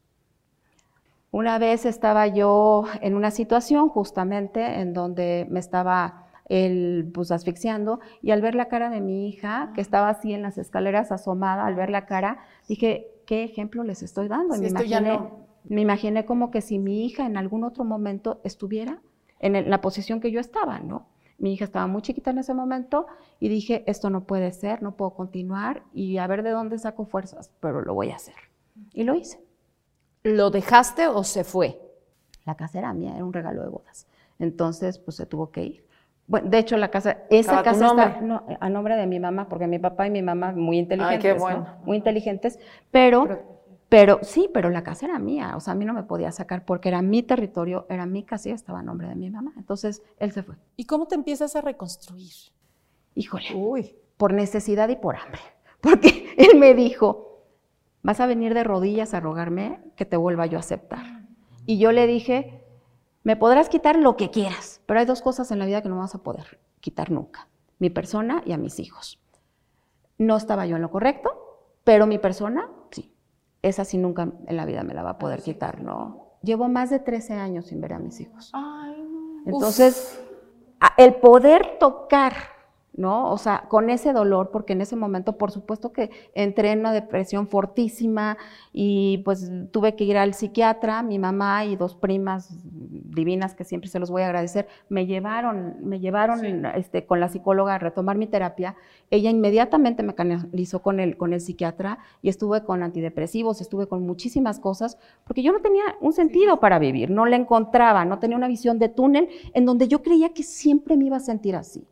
[1.29, 7.99] Una vez estaba yo en una situación justamente en donde me estaba el, pues, asfixiando
[8.21, 11.65] y al ver la cara de mi hija, que estaba así en las escaleras asomada,
[11.65, 14.55] al ver la cara, dije, ¿qué ejemplo les estoy dando?
[14.55, 15.19] y me imaginé,
[15.69, 19.01] me imaginé como que si mi hija en algún otro momento estuviera
[19.39, 21.07] en la posición que yo estaba, ¿no?
[21.37, 23.07] Mi hija estaba muy chiquita en ese momento
[23.39, 27.05] y dije, esto no puede ser, no puedo continuar y a ver de dónde saco
[27.05, 28.35] fuerzas, pero lo voy a hacer.
[28.93, 29.43] Y lo hice.
[30.23, 31.81] ¿Lo dejaste o se fue?
[32.45, 34.07] La casa era mía, era un regalo de bodas.
[34.39, 35.85] Entonces, pues se tuvo que ir.
[36.27, 38.19] Bueno, de hecho, la casa, esa casa está
[38.59, 41.39] a nombre de mi mamá, porque mi papá y mi mamá muy inteligentes, Ay, qué
[41.39, 41.67] bueno.
[41.85, 43.54] muy inteligentes, pero pero
[44.23, 46.89] sí, pero la casa era mía, o sea, a mí no me podía sacar porque
[46.89, 49.53] era mi territorio, era mi casa y estaba a nombre de mi mamá.
[49.57, 50.55] Entonces, él se fue.
[50.75, 52.33] ¿Y cómo te empiezas a reconstruir?
[53.15, 53.95] Híjole, Uy.
[54.17, 55.41] por necesidad y por hambre.
[55.81, 57.43] Porque él me dijo,
[58.01, 61.23] vas a venir de rodillas a rogarme que te vuelva yo a aceptar.
[61.65, 62.63] Y yo le dije,
[63.23, 65.97] me podrás quitar lo que quieras, pero hay dos cosas en la vida que no
[65.97, 67.47] vas a poder quitar nunca,
[67.79, 69.19] mi persona y a mis hijos.
[70.17, 71.29] No estaba yo en lo correcto,
[71.83, 73.14] pero mi persona, sí
[73.67, 76.37] esa sí nunca en la vida me la va a poder quitar, ¿no?
[76.43, 78.51] Llevo más de 13 años sin ver a mis hijos.
[79.45, 80.21] Entonces,
[80.97, 82.33] el poder tocar
[82.97, 83.31] ¿no?
[83.31, 86.93] O sea, con ese dolor, porque en ese momento, por supuesto que entré en una
[86.93, 88.37] depresión fortísima
[88.71, 93.89] y pues tuve que ir al psiquiatra, mi mamá y dos primas divinas que siempre
[93.89, 98.17] se los voy a agradecer, me llevaron, me llevaron este, con la psicóloga a retomar
[98.17, 98.75] mi terapia.
[99.09, 104.05] Ella inmediatamente me canalizó con el, con el psiquiatra y estuve con antidepresivos, estuve con
[104.05, 108.37] muchísimas cosas, porque yo no tenía un sentido para vivir, no le encontraba, no tenía
[108.37, 111.87] una visión de túnel en donde yo creía que siempre me iba a sentir así.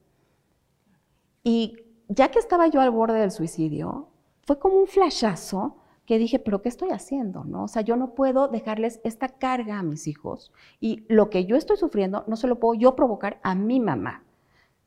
[1.43, 1.77] Y
[2.07, 4.09] ya que estaba yo al borde del suicidio,
[4.45, 7.43] fue como un flashazo que dije, pero ¿qué estoy haciendo?
[7.45, 7.63] ¿No?
[7.63, 11.55] O sea, yo no puedo dejarles esta carga a mis hijos y lo que yo
[11.55, 14.23] estoy sufriendo no se lo puedo yo provocar a mi mamá.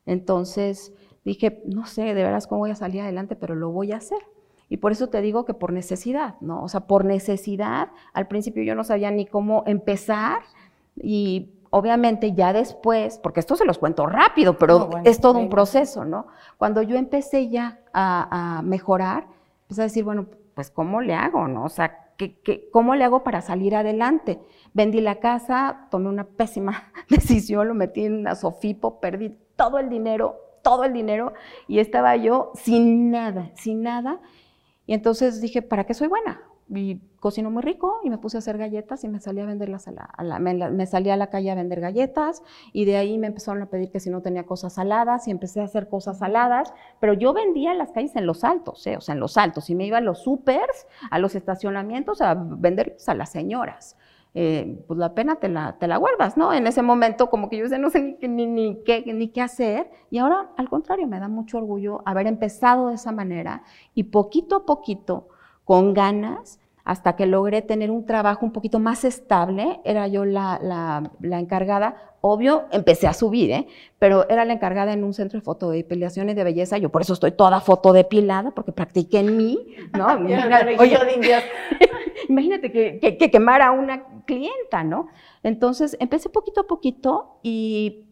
[0.05, 0.93] Entonces
[1.25, 4.19] dije, no sé, de veras cómo voy a salir adelante, pero lo voy a hacer.
[4.69, 6.63] Y por eso te digo que por necesidad, ¿no?
[6.63, 10.43] O sea, por necesidad, al principio yo no sabía ni cómo empezar
[10.97, 16.05] y obviamente ya después, porque esto se los cuento rápido, pero es todo un proceso,
[16.05, 16.27] ¿no?
[16.59, 19.27] Cuando yo empecé ya a, mejorar,
[19.63, 21.65] empecé a decir, bueno, pues ¿cómo le hago, no?
[21.65, 24.41] O sea, ¿qué, cómo le hago para salir adelante?
[24.73, 29.89] Vendí la casa, tomé una pésima decisión, lo metí en una Sofipo, perdí todo el
[29.89, 31.33] dinero, todo el dinero
[31.69, 34.21] y estaba yo sin nada, sin nada.
[34.87, 36.41] Y entonces dije, ¿para qué soy buena?
[36.69, 39.89] Y cocino muy rico y me puse a hacer galletas y me salí a venderlas
[39.89, 43.63] a la, me, salí a la calle a vender galletas y de ahí me empezaron
[43.63, 47.13] a pedir que si no tenía cosas saladas y empecé a hacer cosas saladas, pero
[47.13, 48.97] yo vendía en las calles en los altos, ¿eh?
[48.97, 52.35] o sea, en los altos y me iba a los supers, a los estacionamientos a
[52.35, 53.97] venderlos a las señoras.
[54.39, 56.53] Eh, pues la pena te la, te la guardas, ¿no?
[56.53, 60.51] En ese momento como que yo no sé ni, qué, ni qué hacer y ahora
[60.59, 63.63] al contrario me da mucho orgullo haber empezado de esa manera
[63.95, 65.29] y poquito a poquito,
[65.67, 70.61] con ganas, hasta que logré tener un trabajo un poquito más estable, era yo la,
[70.63, 73.67] la, la, encargada, obvio, empecé a subir, ¿eh?
[73.99, 77.33] pero era la encargada en un centro de fotodepilación de belleza, yo por eso estoy
[77.33, 79.59] toda fotodepilada, porque practiqué en mí,
[79.93, 80.07] ¿no?
[80.79, 80.97] Oye,
[82.29, 85.09] imagínate que, que, quemara una clienta, ¿no?
[85.43, 88.07] Entonces empecé poquito a poquito y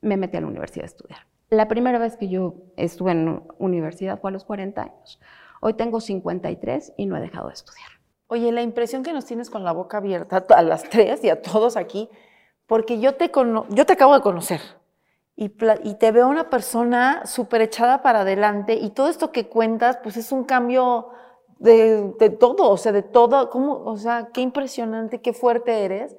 [0.00, 1.20] me metí a la universidad a estudiar.
[1.50, 5.18] La primera vez que yo estuve en universidad fue a los 40 años.
[5.64, 7.88] Hoy tengo 53 y no he dejado de estudiar.
[8.26, 11.40] Oye, la impresión que nos tienes con la boca abierta a las tres y a
[11.40, 12.08] todos aquí,
[12.66, 13.30] porque yo te,
[13.68, 14.60] yo te acabo de conocer
[15.36, 15.52] y,
[15.84, 20.16] y te veo una persona súper echada para adelante y todo esto que cuentas, pues
[20.16, 21.10] es un cambio
[21.60, 23.84] de, todo, o sea, de todo, ¿cómo?
[23.84, 26.16] o sea, qué impresionante, qué fuerte eres,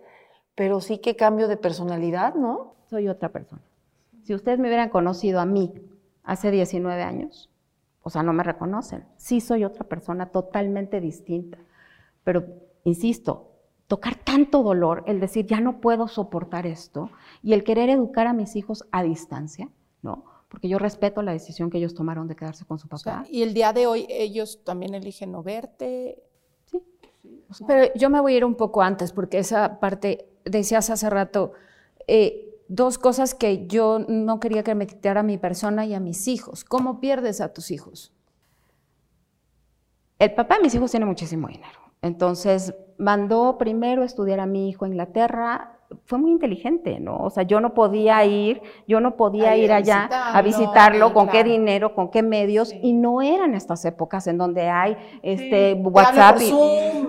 [0.55, 2.75] pero sí qué cambio de personalidad, ¿no?
[2.89, 3.61] Soy otra persona.
[4.23, 5.73] Si ustedes me hubieran conocido a mí
[6.23, 7.49] hace 19 años,
[8.03, 9.05] o sea, no me reconocen.
[9.17, 11.57] Sí soy otra persona totalmente distinta.
[12.23, 12.45] Pero,
[12.83, 13.51] insisto,
[13.87, 17.09] tocar tanto dolor, el decir, ya no puedo soportar esto,
[17.41, 19.69] y el querer educar a mis hijos a distancia,
[20.01, 20.25] ¿no?
[20.53, 23.25] porque yo respeto la decisión que ellos tomaron de quedarse con su papá.
[23.27, 26.21] y el día de hoy ellos también eligen no verte.
[26.65, 26.79] Sí.
[27.65, 31.53] Pero yo me voy a ir un poco antes, porque esa parte, decías hace rato,
[32.05, 35.99] eh, dos cosas que yo no quería que me quitara a mi persona y a
[35.99, 36.63] mis hijos.
[36.63, 38.11] ¿Cómo pierdes a tus hijos?
[40.17, 41.79] El papá de mis hijos tiene muchísimo dinero.
[42.01, 45.69] Entonces mandó primero a estudiar a mi hijo a Inglaterra,
[46.05, 47.17] fue muy inteligente, ¿no?
[47.17, 51.43] O sea, yo no podía ir, yo no podía ir allá a visitarlo, con qué
[51.43, 56.37] dinero, con qué medios, y no eran estas épocas en donde hay este WhatsApp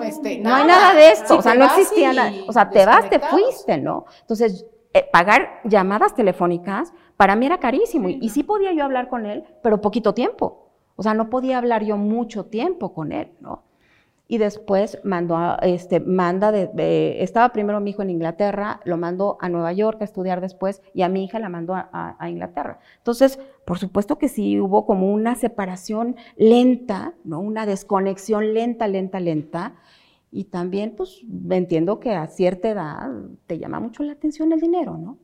[0.03, 3.09] este, no hay nada de esto, o sea, no existía nada, o sea, te vas,
[3.09, 4.05] te fuiste, ¿no?
[4.21, 9.27] Entonces, eh, pagar llamadas telefónicas para mí era carísimo, y sí podía yo hablar con
[9.27, 13.63] él, pero poquito tiempo, o sea, no podía hablar yo mucho tiempo con él, ¿no?
[14.27, 19.49] y después mandó este, manda de, estaba primero mi hijo en Inglaterra, lo mandó a
[19.49, 22.79] Nueva York a estudiar después y a mi hija la mandó a, Inglaterra.
[22.99, 27.41] Entonces, por supuesto que sí hubo como una separación lenta, ¿no?
[27.41, 29.75] Una desconexión lenta, lenta, lenta.
[30.37, 33.09] Y también, pues, entiendo que a cierta edad
[33.47, 35.17] te llama mucho la atención el dinero, ¿no?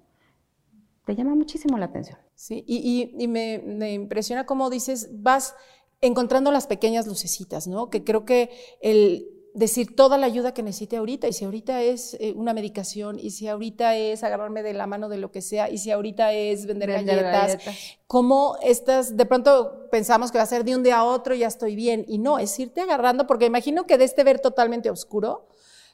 [1.05, 2.16] Te llama muchísimo la atención.
[2.37, 5.57] Sí, y, me, me impresiona cómo dices, vas
[6.01, 7.90] encontrando las pequeñas lucecitas, ¿no?
[7.90, 12.14] Que creo que el decir toda la ayuda que necesite ahorita, y si ahorita es
[12.20, 15.68] eh, una medicación, y si ahorita es agarrarme de la mano de lo que sea,
[15.70, 17.58] y si ahorita es vender, galletas,
[18.06, 21.48] como estas, de pronto pensamos que va a ser de un día a otro, ya
[21.48, 25.48] estoy bien, y no, es irte agarrando, porque imagino que de este ver totalmente oscuro,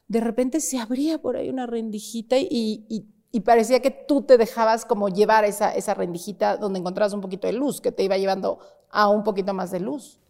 [0.09, 3.07] de repente se abría por ahí una rendijita y,
[3.45, 7.53] parecía que tú te dejabas como llevar esa, esa rendijita donde encontrabas un poquito de
[7.53, 10.21] luz, que te iba llevando a un poquito más de luz.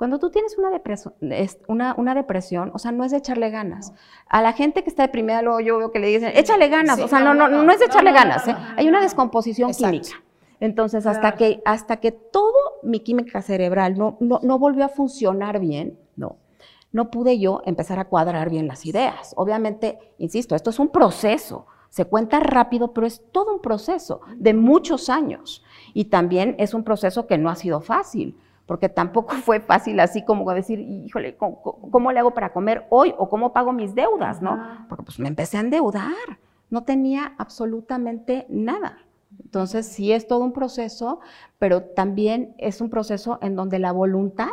[0.00, 1.12] Cuando tú tienes una depresión,
[1.68, 3.92] una, una depresión, o sea, no es de echarle ganas.
[4.30, 7.06] A la gente que está deprimida, luego yo veo que le dicen, échale ganas, o
[7.06, 8.56] sea, no, no, no, es de echarle ganas, ¿eh?
[8.78, 10.22] hay una descomposición química.
[10.58, 15.60] Entonces, hasta, que, hasta que todo mi química cerebral no, no, no volvió a funcionar
[15.60, 16.38] bien, no,
[16.92, 19.34] no pude yo empezar a cuadrar bien las ideas.
[19.36, 21.66] Obviamente, insisto, esto es un proceso.
[21.90, 25.62] Se cuenta rápido, pero es todo un proceso de muchos años.
[25.92, 28.38] Y también es un proceso que no ha sido fácil,
[28.70, 33.28] porque tampoco fue fácil así como decir, híjole, ¿cómo, le hago para comer hoy o
[33.28, 34.40] cómo pago mis deudas?
[34.40, 34.86] ¿no?
[34.88, 38.98] Porque pues me empecé a endeudar, no tenía absolutamente nada.
[39.42, 41.18] Entonces sí es todo un proceso,
[41.58, 44.52] pero también es un proceso en donde la voluntad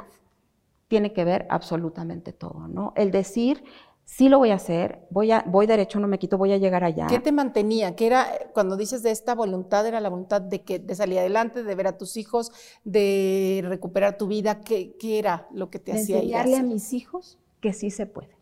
[0.88, 2.94] tiene que ver absolutamente todo, ¿no?
[2.96, 3.64] El decir,
[4.08, 6.84] sí lo voy a hacer, voy, a, voy derecho, no me quito, voy a llegar
[6.84, 7.06] allá.
[7.08, 7.96] ¿Qué te mantenía?
[7.96, 11.62] ¿Qué era, cuando dices de esta voluntad, era la voluntad de, que, de salir adelante,
[11.62, 12.52] de ver a tus hijos,
[12.86, 14.62] de recuperar tu vida?
[14.62, 18.06] ¿Qué, qué era lo que te de hacía enseñarle a mis hijos que sí se
[18.06, 18.38] puede.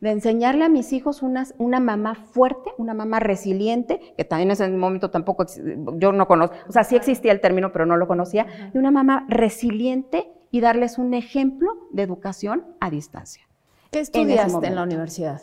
[0.00, 4.52] De enseñarle a mis hijos una, una mamá fuerte, una mamá resiliente, que también en
[4.52, 5.46] ese momento tampoco,
[5.96, 8.90] yo no conozco, o sea, sí existía el término, pero no lo conocía, de una
[8.90, 13.44] mamá resiliente y darles un ejemplo de educación a distancia.
[13.94, 15.40] ¿Qué estudiaste en, la universidad?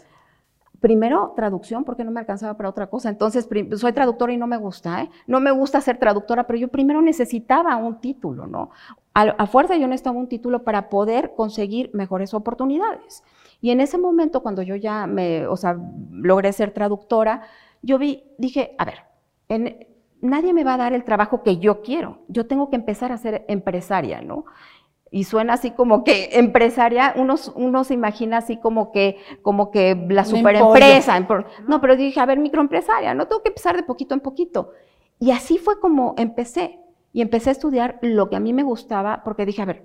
[0.82, 3.08] primero traducción porque no me alcanzaba para otra cosa.
[3.08, 3.48] Entonces,
[3.78, 5.10] soy traductora y no me gusta, ¿eh?
[5.28, 8.72] No me gusta ser traductora, pero yo primero necesitaba un título, ¿no?
[9.14, 13.24] A, fuerza yo necesitaba un título para poder conseguir mejores oportunidades.
[13.62, 15.78] Y en ese momento, cuando yo ya me, o sea,
[16.12, 17.44] logré ser traductora,
[17.84, 19.76] yo vi, dije, a ver,
[20.20, 22.20] nadie me va a dar el trabajo que yo quiero.
[22.28, 24.46] Yo tengo que empezar a ser empresaria, ¿no?
[25.14, 30.08] Y suena así como que empresaria, uno, uno se imagina así como que, como que
[30.10, 31.20] la superempresa.
[31.68, 34.72] No, pero dije, a ver, microempresaria, no tengo que empezar de poquito en poquito.
[35.20, 36.80] Y así fue como empecé.
[37.12, 39.84] Y empecé a estudiar lo que a mí me gustaba, porque dije, a ver,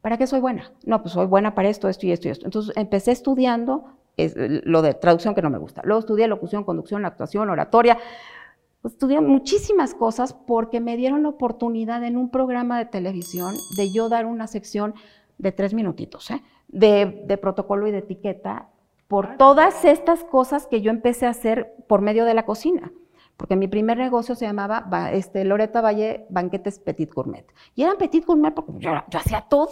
[0.00, 0.70] ¿para qué soy buena?
[0.84, 2.46] No, pues soy buena para esto, esto y esto y esto.
[2.46, 5.82] Entonces empecé estudiando lo de traducción que no me gusta.
[5.84, 7.98] Luego estudié locución, conducción, actuación, oratoria
[8.88, 14.08] estudié muchísimas cosas porque me dieron la oportunidad en un programa de televisión de yo
[14.08, 14.94] dar una sección
[15.38, 16.42] de tres minutitos, ¿eh?
[16.68, 18.68] de, protocolo y de etiqueta,
[19.06, 22.92] por todas estas cosas que yo empecé a hacer por medio de la cocina.
[23.38, 27.46] Porque mi primer negocio se llamaba este, Loreta Valle Banquetes Petit Gourmet.
[27.76, 29.70] Y eran Petit Gourmet porque yo, hacía todo.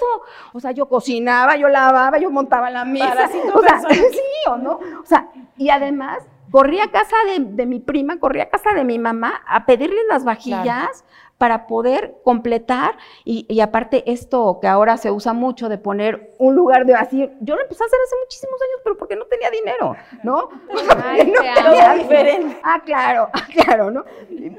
[0.53, 3.29] O sea, yo cocinaba, yo lavaba, yo montaba la mesa.
[3.53, 4.79] o sea, sí o no.
[5.03, 8.99] O sea, y además Corrí a casa de, mi prima, corrí a casa de mi
[8.99, 11.05] mamá a pedirle las vajillas
[11.39, 12.97] para poder completar.
[13.25, 17.57] Y, aparte esto que ahora se usa mucho de poner un lugar de vacío, yo
[17.57, 20.49] lo empecé a hacer hace muchísimos años, pero porque no tenía dinero, ¿no?
[21.05, 22.59] Ay, no tenía diferente.
[22.63, 24.05] Ah, claro, ah, claro, ¿no?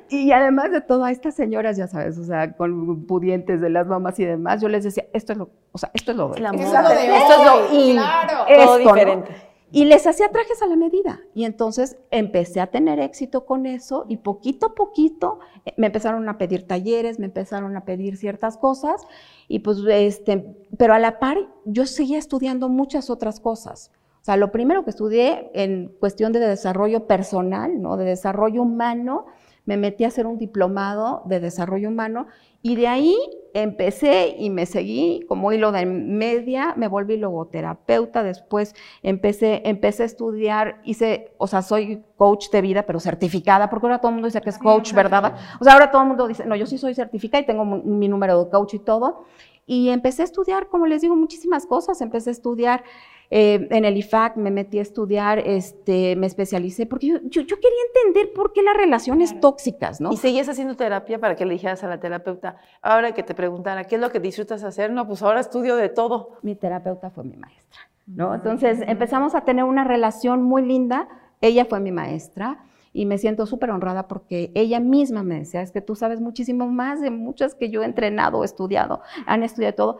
[0.09, 3.87] Y, además de todo, a estas señoras, ya sabes, o sea, con pudientes de las
[3.87, 6.45] mamás y demás, yo les decía, esto es lo, o sea, esto es lo, esto,
[6.45, 8.45] es lo in, claro.
[8.47, 9.46] todo diferente.
[9.69, 11.19] Y les hacía trajes a la medida.
[11.33, 16.27] Y entonces empecé a tener éxito con eso y poquito a poquito eh, me empezaron
[16.29, 19.05] a pedir talleres, me empezaron a pedir ciertas cosas.
[19.49, 23.91] Y pues, este, pero a la par yo seguía estudiando muchas otras cosas.
[24.21, 27.97] O sea, lo primero que estudié en cuestión de desarrollo personal, ¿no?
[27.97, 29.25] De desarrollo humano,
[29.67, 32.25] me metí a hacer un diplomado de desarrollo humano
[32.63, 33.15] y de ahí
[33.53, 40.05] empecé y me seguí como hilo de media, me volví logoterapeuta, después empecé, empecé a
[40.05, 44.27] estudiar, hice, o sea, soy coach de vida, pero certificada, porque ahora todo el mundo
[44.27, 45.35] dice que es coach, ¿verdad?
[45.59, 48.07] O sea, ahora todo el mundo dice, no, yo sí soy certificada y tengo mi
[48.07, 49.25] número de coach y todo.
[49.65, 51.99] Y empecé a estudiar, como les digo, muchísimas cosas.
[51.99, 52.85] Empecé a estudiar
[53.29, 57.79] eh, en el IFAC, me metí a estudiar, este, me especialicé, porque yo, yo, quería
[57.93, 60.13] entender por qué las relaciones tóxicas, ¿no?
[60.13, 63.83] ¿Y seguías haciendo terapia para que le dijeras a la terapeuta, ahora que te preguntara,
[63.83, 64.91] ¿qué es lo que disfrutas hacer?
[64.91, 66.37] No, pues ahora estudio de todo.
[66.41, 68.33] Mi terapeuta fue mi maestra, ¿no?
[68.33, 71.09] Entonces empezamos a tener una relación muy linda.
[71.41, 72.63] Ella fue mi maestra
[72.93, 76.67] y me siento súper honrada porque ella misma me decía, es que tú sabes muchísimo
[76.67, 79.99] más de muchas que yo he entrenado, estudiado, han estudiado todo.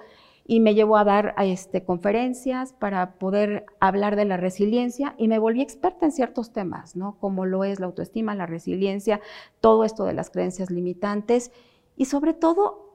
[0.50, 5.40] Y me llevó a dar este, conferencias para poder hablar de la resiliencia y me
[5.40, 7.18] volví experta en ciertos temas, ¿no?
[7.20, 9.20] Como lo es la autoestima, la resiliencia,
[9.60, 11.52] todo esto de las creencias limitantes
[11.98, 12.88] y sobre todo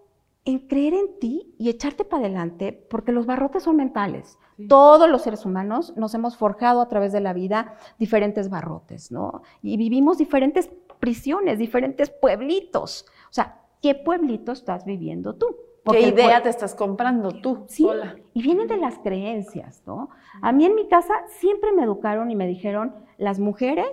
[0.45, 4.39] en creer en ti y echarte para adelante, porque los barrotes son mentales.
[4.69, 9.43] Todos los seres humanos nos hemos forjado a través de la vida diferentes barrotes, ¿no?
[9.63, 13.07] Y vivimos diferentes prisiones, diferentes pueblitos.
[13.25, 15.57] O sea, ¿qué pueblito estás viviendo tú?
[15.91, 17.87] ¿Qué idea te estás comprando tú sí,
[18.35, 20.11] Y vienen de las creencias, ¿no?
[20.41, 23.89] A mí en mi casa siempre me educaron y me dijeron, las mujeres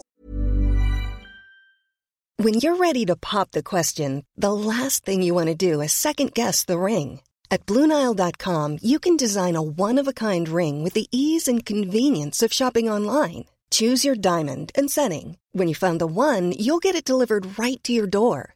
[2.38, 5.92] When you're ready to pop the question, the last thing you want to do is
[5.92, 7.20] second guess the ring.
[7.52, 12.90] At BlueNile.com, you can design a one-of-a-kind ring with the ease and convenience of shopping
[12.90, 13.46] online.
[13.72, 15.38] Choose your diamond and setting.
[15.52, 18.56] When you find the one, you'll get it delivered right to your door.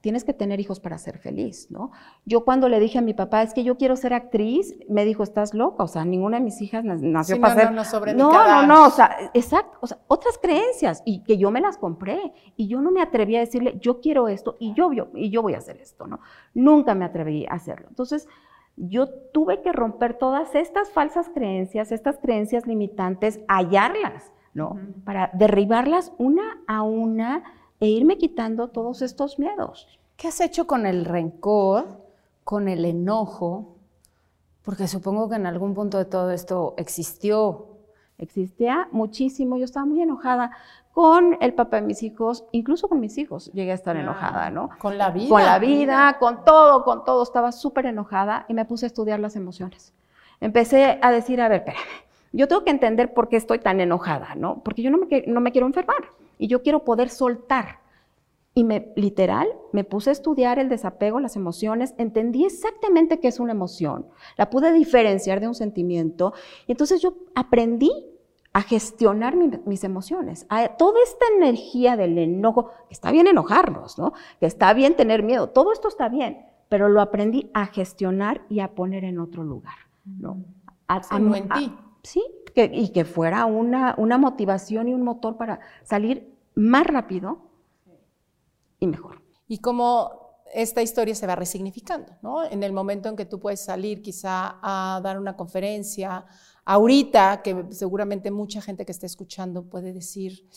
[0.00, 1.90] Tienes que tener hijos para ser feliz, ¿no?
[2.24, 5.22] Yo cuando le dije a mi papá, es que yo quiero ser actriz, me dijo,
[5.22, 7.70] estás loca, o sea, ninguna de mis hijas nació sí, para no, ser...
[7.70, 11.36] No, no, sobre no, no, no, o sea, exacto, o sea, otras creencias, y que
[11.36, 14.72] yo me las compré, y yo no me atreví a decirle, yo quiero esto, y
[14.74, 16.20] yo, yo, y yo voy a hacer esto, ¿no?
[16.54, 17.88] Nunca me atreví a hacerlo.
[17.88, 18.28] Entonces,
[18.76, 24.78] yo tuve que romper todas estas falsas creencias, estas creencias limitantes, hallarlas, ¿no?
[25.04, 27.42] Para derribarlas una a una
[27.80, 29.98] e irme quitando todos estos miedos.
[30.16, 32.02] ¿Qué has hecho con el rencor,
[32.44, 33.76] con el enojo?
[34.62, 37.66] Porque supongo que en algún punto de todo esto existió.
[38.18, 40.50] Existía muchísimo, yo estaba muy enojada
[40.92, 44.70] con el papá de mis hijos, incluso con mis hijos llegué a estar enojada, ¿no?
[44.80, 45.28] Con la vida.
[45.28, 49.20] Con la vida, con todo, con todo, estaba súper enojada y me puse a estudiar
[49.20, 49.94] las emociones.
[50.40, 51.84] Empecé a decir, a ver, espérame,
[52.32, 54.60] yo tengo que entender por qué estoy tan enojada, ¿no?
[54.64, 56.04] Porque yo no me, no me quiero enfermar
[56.38, 57.80] y yo quiero poder soltar.
[58.54, 63.38] Y me, literal, me puse a estudiar el desapego, las emociones, entendí exactamente qué es
[63.38, 66.32] una emoción, la pude diferenciar de un sentimiento,
[66.66, 67.92] y entonces yo aprendí
[68.52, 74.14] a gestionar mis emociones, a toda esta energía del enojo, que está bien enojarnos, ¿no?
[74.40, 78.60] Que está bien tener miedo, todo esto está bien, pero lo aprendí a gestionar y
[78.60, 80.42] a poner en otro lugar, ¿no?
[80.88, 81.72] A, en ti.
[82.02, 82.24] sí,
[82.64, 87.50] y que fuera una, una motivación y un motor para salir más rápido
[88.80, 89.22] y mejor.
[89.46, 92.44] Y cómo esta historia se va resignificando, ¿no?
[92.44, 96.24] En el momento en que tú puedes salir quizá a dar una conferencia,
[96.64, 100.48] ahorita que seguramente mucha gente que está escuchando puede decir,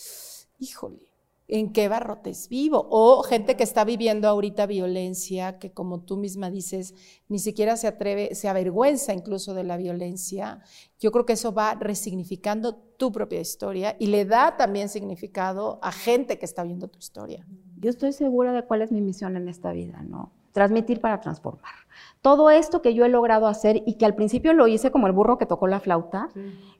[0.60, 1.11] híjole,
[1.52, 2.88] ¿en qué barrotes vivo?
[2.90, 6.96] O gente que está viviendo ahorita violencia, que como tú misma dices,
[7.28, 10.62] ni siquiera se atreve, se avergüenza incluso de la violencia.
[10.98, 15.92] Yo creo que eso va resignificando tu propia historia y le da también significado a
[15.92, 17.46] gente que está viendo tu historia.
[17.78, 20.32] Yo estoy segura de cuál es mi misión en esta vida, ¿no?
[20.54, 21.74] Transmitir para transformar.
[22.22, 25.14] Todo esto que yo he logrado hacer y que al principio lo hice como el
[25.14, 26.30] burro que tocó la flauta,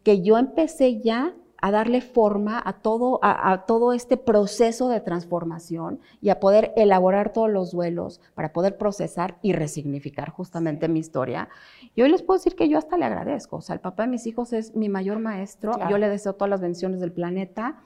[0.04, 6.00] que yo empecé ya a darle forma a todo, a, todo este proceso de transformación
[6.20, 11.50] y a poder elaborar todos los duelos para poder procesar y resignificar justamente mi historia.
[11.96, 13.58] Y hoy les puedo decir que yo hasta le agradezco.
[13.58, 15.74] O sea, el papá de mis hijos es mi mayor maestro.
[15.90, 17.80] Yo le deseo todas las bendiciones del planeta.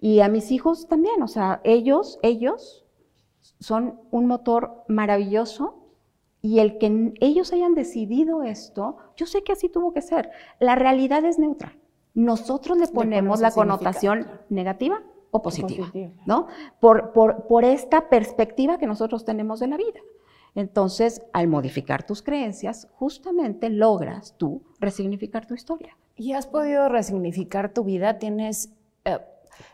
[0.00, 1.22] Y a mis hijos también.
[1.22, 2.86] O sea, ellos, ellos
[3.60, 5.82] son un motor maravilloso
[6.40, 10.30] y el que ellos hayan decidido esto, yo sé que así tuvo que ser.
[10.60, 11.76] La realidad es neutra.
[12.16, 15.92] Nosotros le ponemos, la connotación negativa o positiva,
[16.24, 16.48] ¿no?
[16.80, 20.00] Por, por, por esta perspectiva que nosotros tenemos de la vida.
[20.56, 25.96] Entonces, al modificar tus creencias, justamente logras tú resignificar tu historia.
[26.16, 28.18] ¿Y has podido resignificar tu vida?
[28.18, 28.72] ¿Tienes
[29.04, 29.18] eh,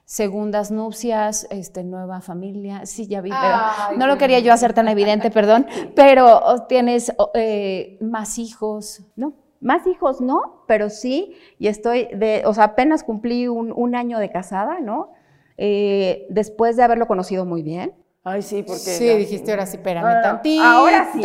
[0.04, 2.86] segundas nupcias, este, nueva familia.
[2.86, 5.66] Sí, ya vi, pero no lo quería yo hacer tan evidente, perdón.
[5.94, 9.02] Pero oh, tienes oh, eh, más hijos.
[9.16, 14.18] No, más hijos no, pero sí, y estoy de, o sea, apenas cumplí un, año
[14.18, 15.12] de casada, ¿no?
[15.56, 17.94] Eh, después de haberlo conocido muy bien.
[18.24, 18.78] Ay, sí, porque.
[18.78, 20.62] Sí, dijiste, ahora sí, espérame tantito.
[20.62, 21.22] Ahora sí.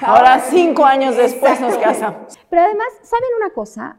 [0.00, 2.38] Ahora, cinco años después nos casamos.
[2.48, 3.98] Pero además, ¿saben una cosa?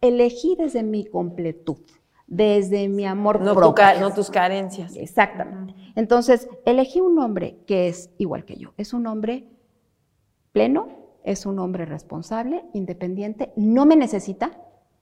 [0.00, 1.78] Elegí desde mi completud
[2.26, 4.00] desde mi amor no propio.
[4.00, 4.96] no tus carencias.
[4.96, 5.74] Exactamente.
[5.94, 8.72] Entonces, elegí un hombre que es igual que yo.
[8.76, 9.44] Es un hombre
[10.52, 10.88] pleno,
[11.24, 14.52] es un hombre responsable, independiente, no me necesita,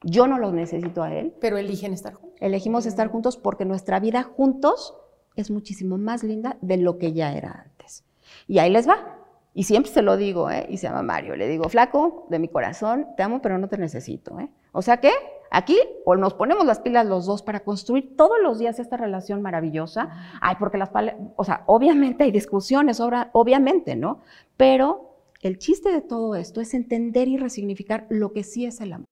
[0.02, 1.34] yo no lo necesito a él.
[1.40, 2.38] Pero eligen estar juntos.
[2.40, 4.96] Elegimos estar juntos porque nuestra vida juntos
[5.36, 8.04] es muchísimo más linda de lo que ya era antes.
[8.46, 9.18] Y ahí les va.
[9.54, 10.66] Y siempre se lo digo, ¿eh?
[10.70, 11.36] y se llama Mario.
[11.36, 14.38] Le digo, flaco, de mi corazón, te amo, pero no te necesito.
[14.40, 14.48] ¿eh?
[14.72, 15.10] O sea que
[15.50, 19.42] aquí o nos ponemos las pilas los dos para construir todos los días esta relación
[19.42, 20.08] maravillosa.
[20.40, 20.90] Ay, porque las,
[21.36, 24.20] o sea, obviamente hay discusiones, obviamente, ¿no?
[24.56, 25.11] Pero
[25.42, 29.11] el chiste de todo esto es entender y resignificar lo que sí es el amor.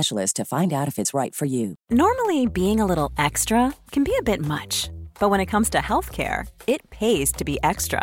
[0.00, 1.74] specialist to find out if it's right for you.
[1.90, 4.90] Normally, being a little extra can be a bit much,
[5.20, 8.02] but when it comes to healthcare, it pays to be extra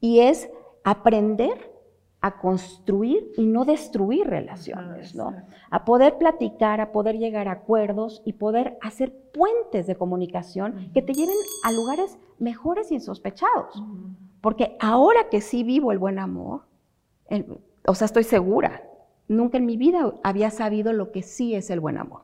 [0.00, 0.50] Y es
[0.84, 1.72] aprender
[2.20, 5.34] a construir y no destruir relaciones, ¿no?
[5.70, 11.02] A poder platicar, a poder llegar a acuerdos y poder hacer puentes de comunicación que
[11.02, 13.82] te lleven a lugares mejores y insospechados.
[14.40, 16.62] Porque ahora que sí vivo el buen amor,
[17.86, 18.82] o sea, estoy segura,
[19.28, 22.22] nunca en mi vida había sabido lo que sí es el buen amor.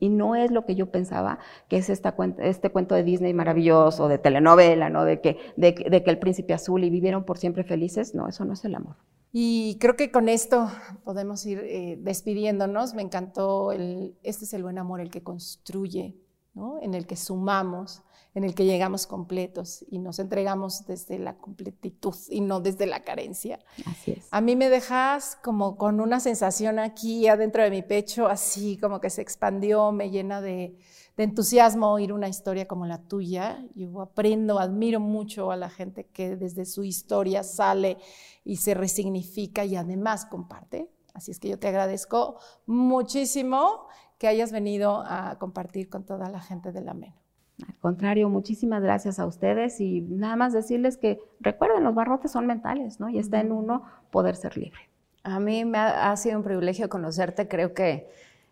[0.00, 1.38] Y no es lo que yo pensaba,
[1.68, 5.04] que es esta, este cuento de Disney maravilloso, de telenovela, ¿no?
[5.04, 8.14] De que, de, que el príncipe azul y vivieron por siempre felices.
[8.14, 8.96] No, eso no es el amor.
[9.32, 10.68] Y creo que con esto
[11.04, 12.94] podemos ir eh, despidiéndonos.
[12.94, 16.16] Me encantó el, este es el buen amor, el que construye,
[16.54, 16.78] ¿no?
[16.80, 18.02] En el que sumamos,
[18.38, 23.02] en el que llegamos completos y nos entregamos desde la completitud y no desde la
[23.02, 23.58] carencia.
[23.84, 24.28] Así es.
[24.30, 29.00] A mí me dejas como con una sensación aquí adentro de mi pecho, así como
[29.00, 30.78] que se expandió, me llena de,
[31.16, 33.64] entusiasmo oír una historia como la tuya.
[33.74, 37.98] Yo aprendo, admiro mucho a la gente que desde su historia sale
[38.44, 40.88] y se resignifica y además comparte.
[41.12, 46.40] Así es que yo te agradezco muchísimo que hayas venido a compartir con toda la
[46.40, 47.27] gente de la MENO.
[47.66, 52.46] Al contrario, muchísimas gracias a ustedes y nada más decirles que recuerden, los barrotes son
[52.46, 53.08] mentales, ¿no?
[53.08, 54.78] Y está en uno poder ser libre.
[55.24, 58.08] A mí me ha, sido un privilegio conocerte, creo que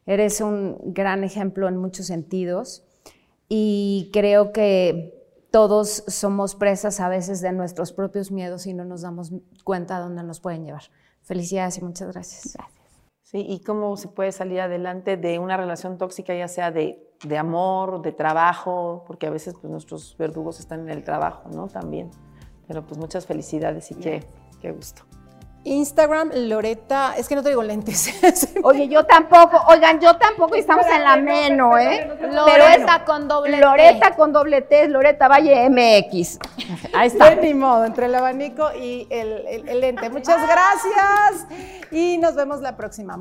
[0.06, 2.84] eres un gran ejemplo en muchos sentidos
[3.48, 5.14] y creo que
[5.50, 9.32] todos somos presas a veces de nuestros propios miedos y no nos damos
[9.64, 10.82] cuenta de dónde nos pueden llevar.
[11.22, 12.54] Felicidades y muchas gracias.
[12.54, 12.75] Gracias.
[13.26, 17.36] Sí, y cómo se puede salir adelante de una relación tóxica, ya sea de, de
[17.36, 21.66] amor, de trabajo, porque a veces pues, nuestros verdugos están en el trabajo, ¿no?
[21.66, 22.08] También.
[22.68, 24.24] Pero pues muchas felicidades y qué,
[24.60, 25.02] qué gusto.
[25.66, 28.14] Instagram, Loreta, es que no traigo lentes.
[28.62, 32.08] Oye, yo tampoco, oigan, yo tampoco estamos en la meno, ¿eh?
[32.30, 33.60] Loreta con doble T.
[33.60, 36.38] Loreta con doble T Loreta Valle MX.
[36.94, 37.30] Ahí está.
[37.30, 40.08] De ni modo, entre el abanico y el, el lente.
[40.08, 41.46] Muchas gracias
[41.90, 43.18] y nos vemos la próxima.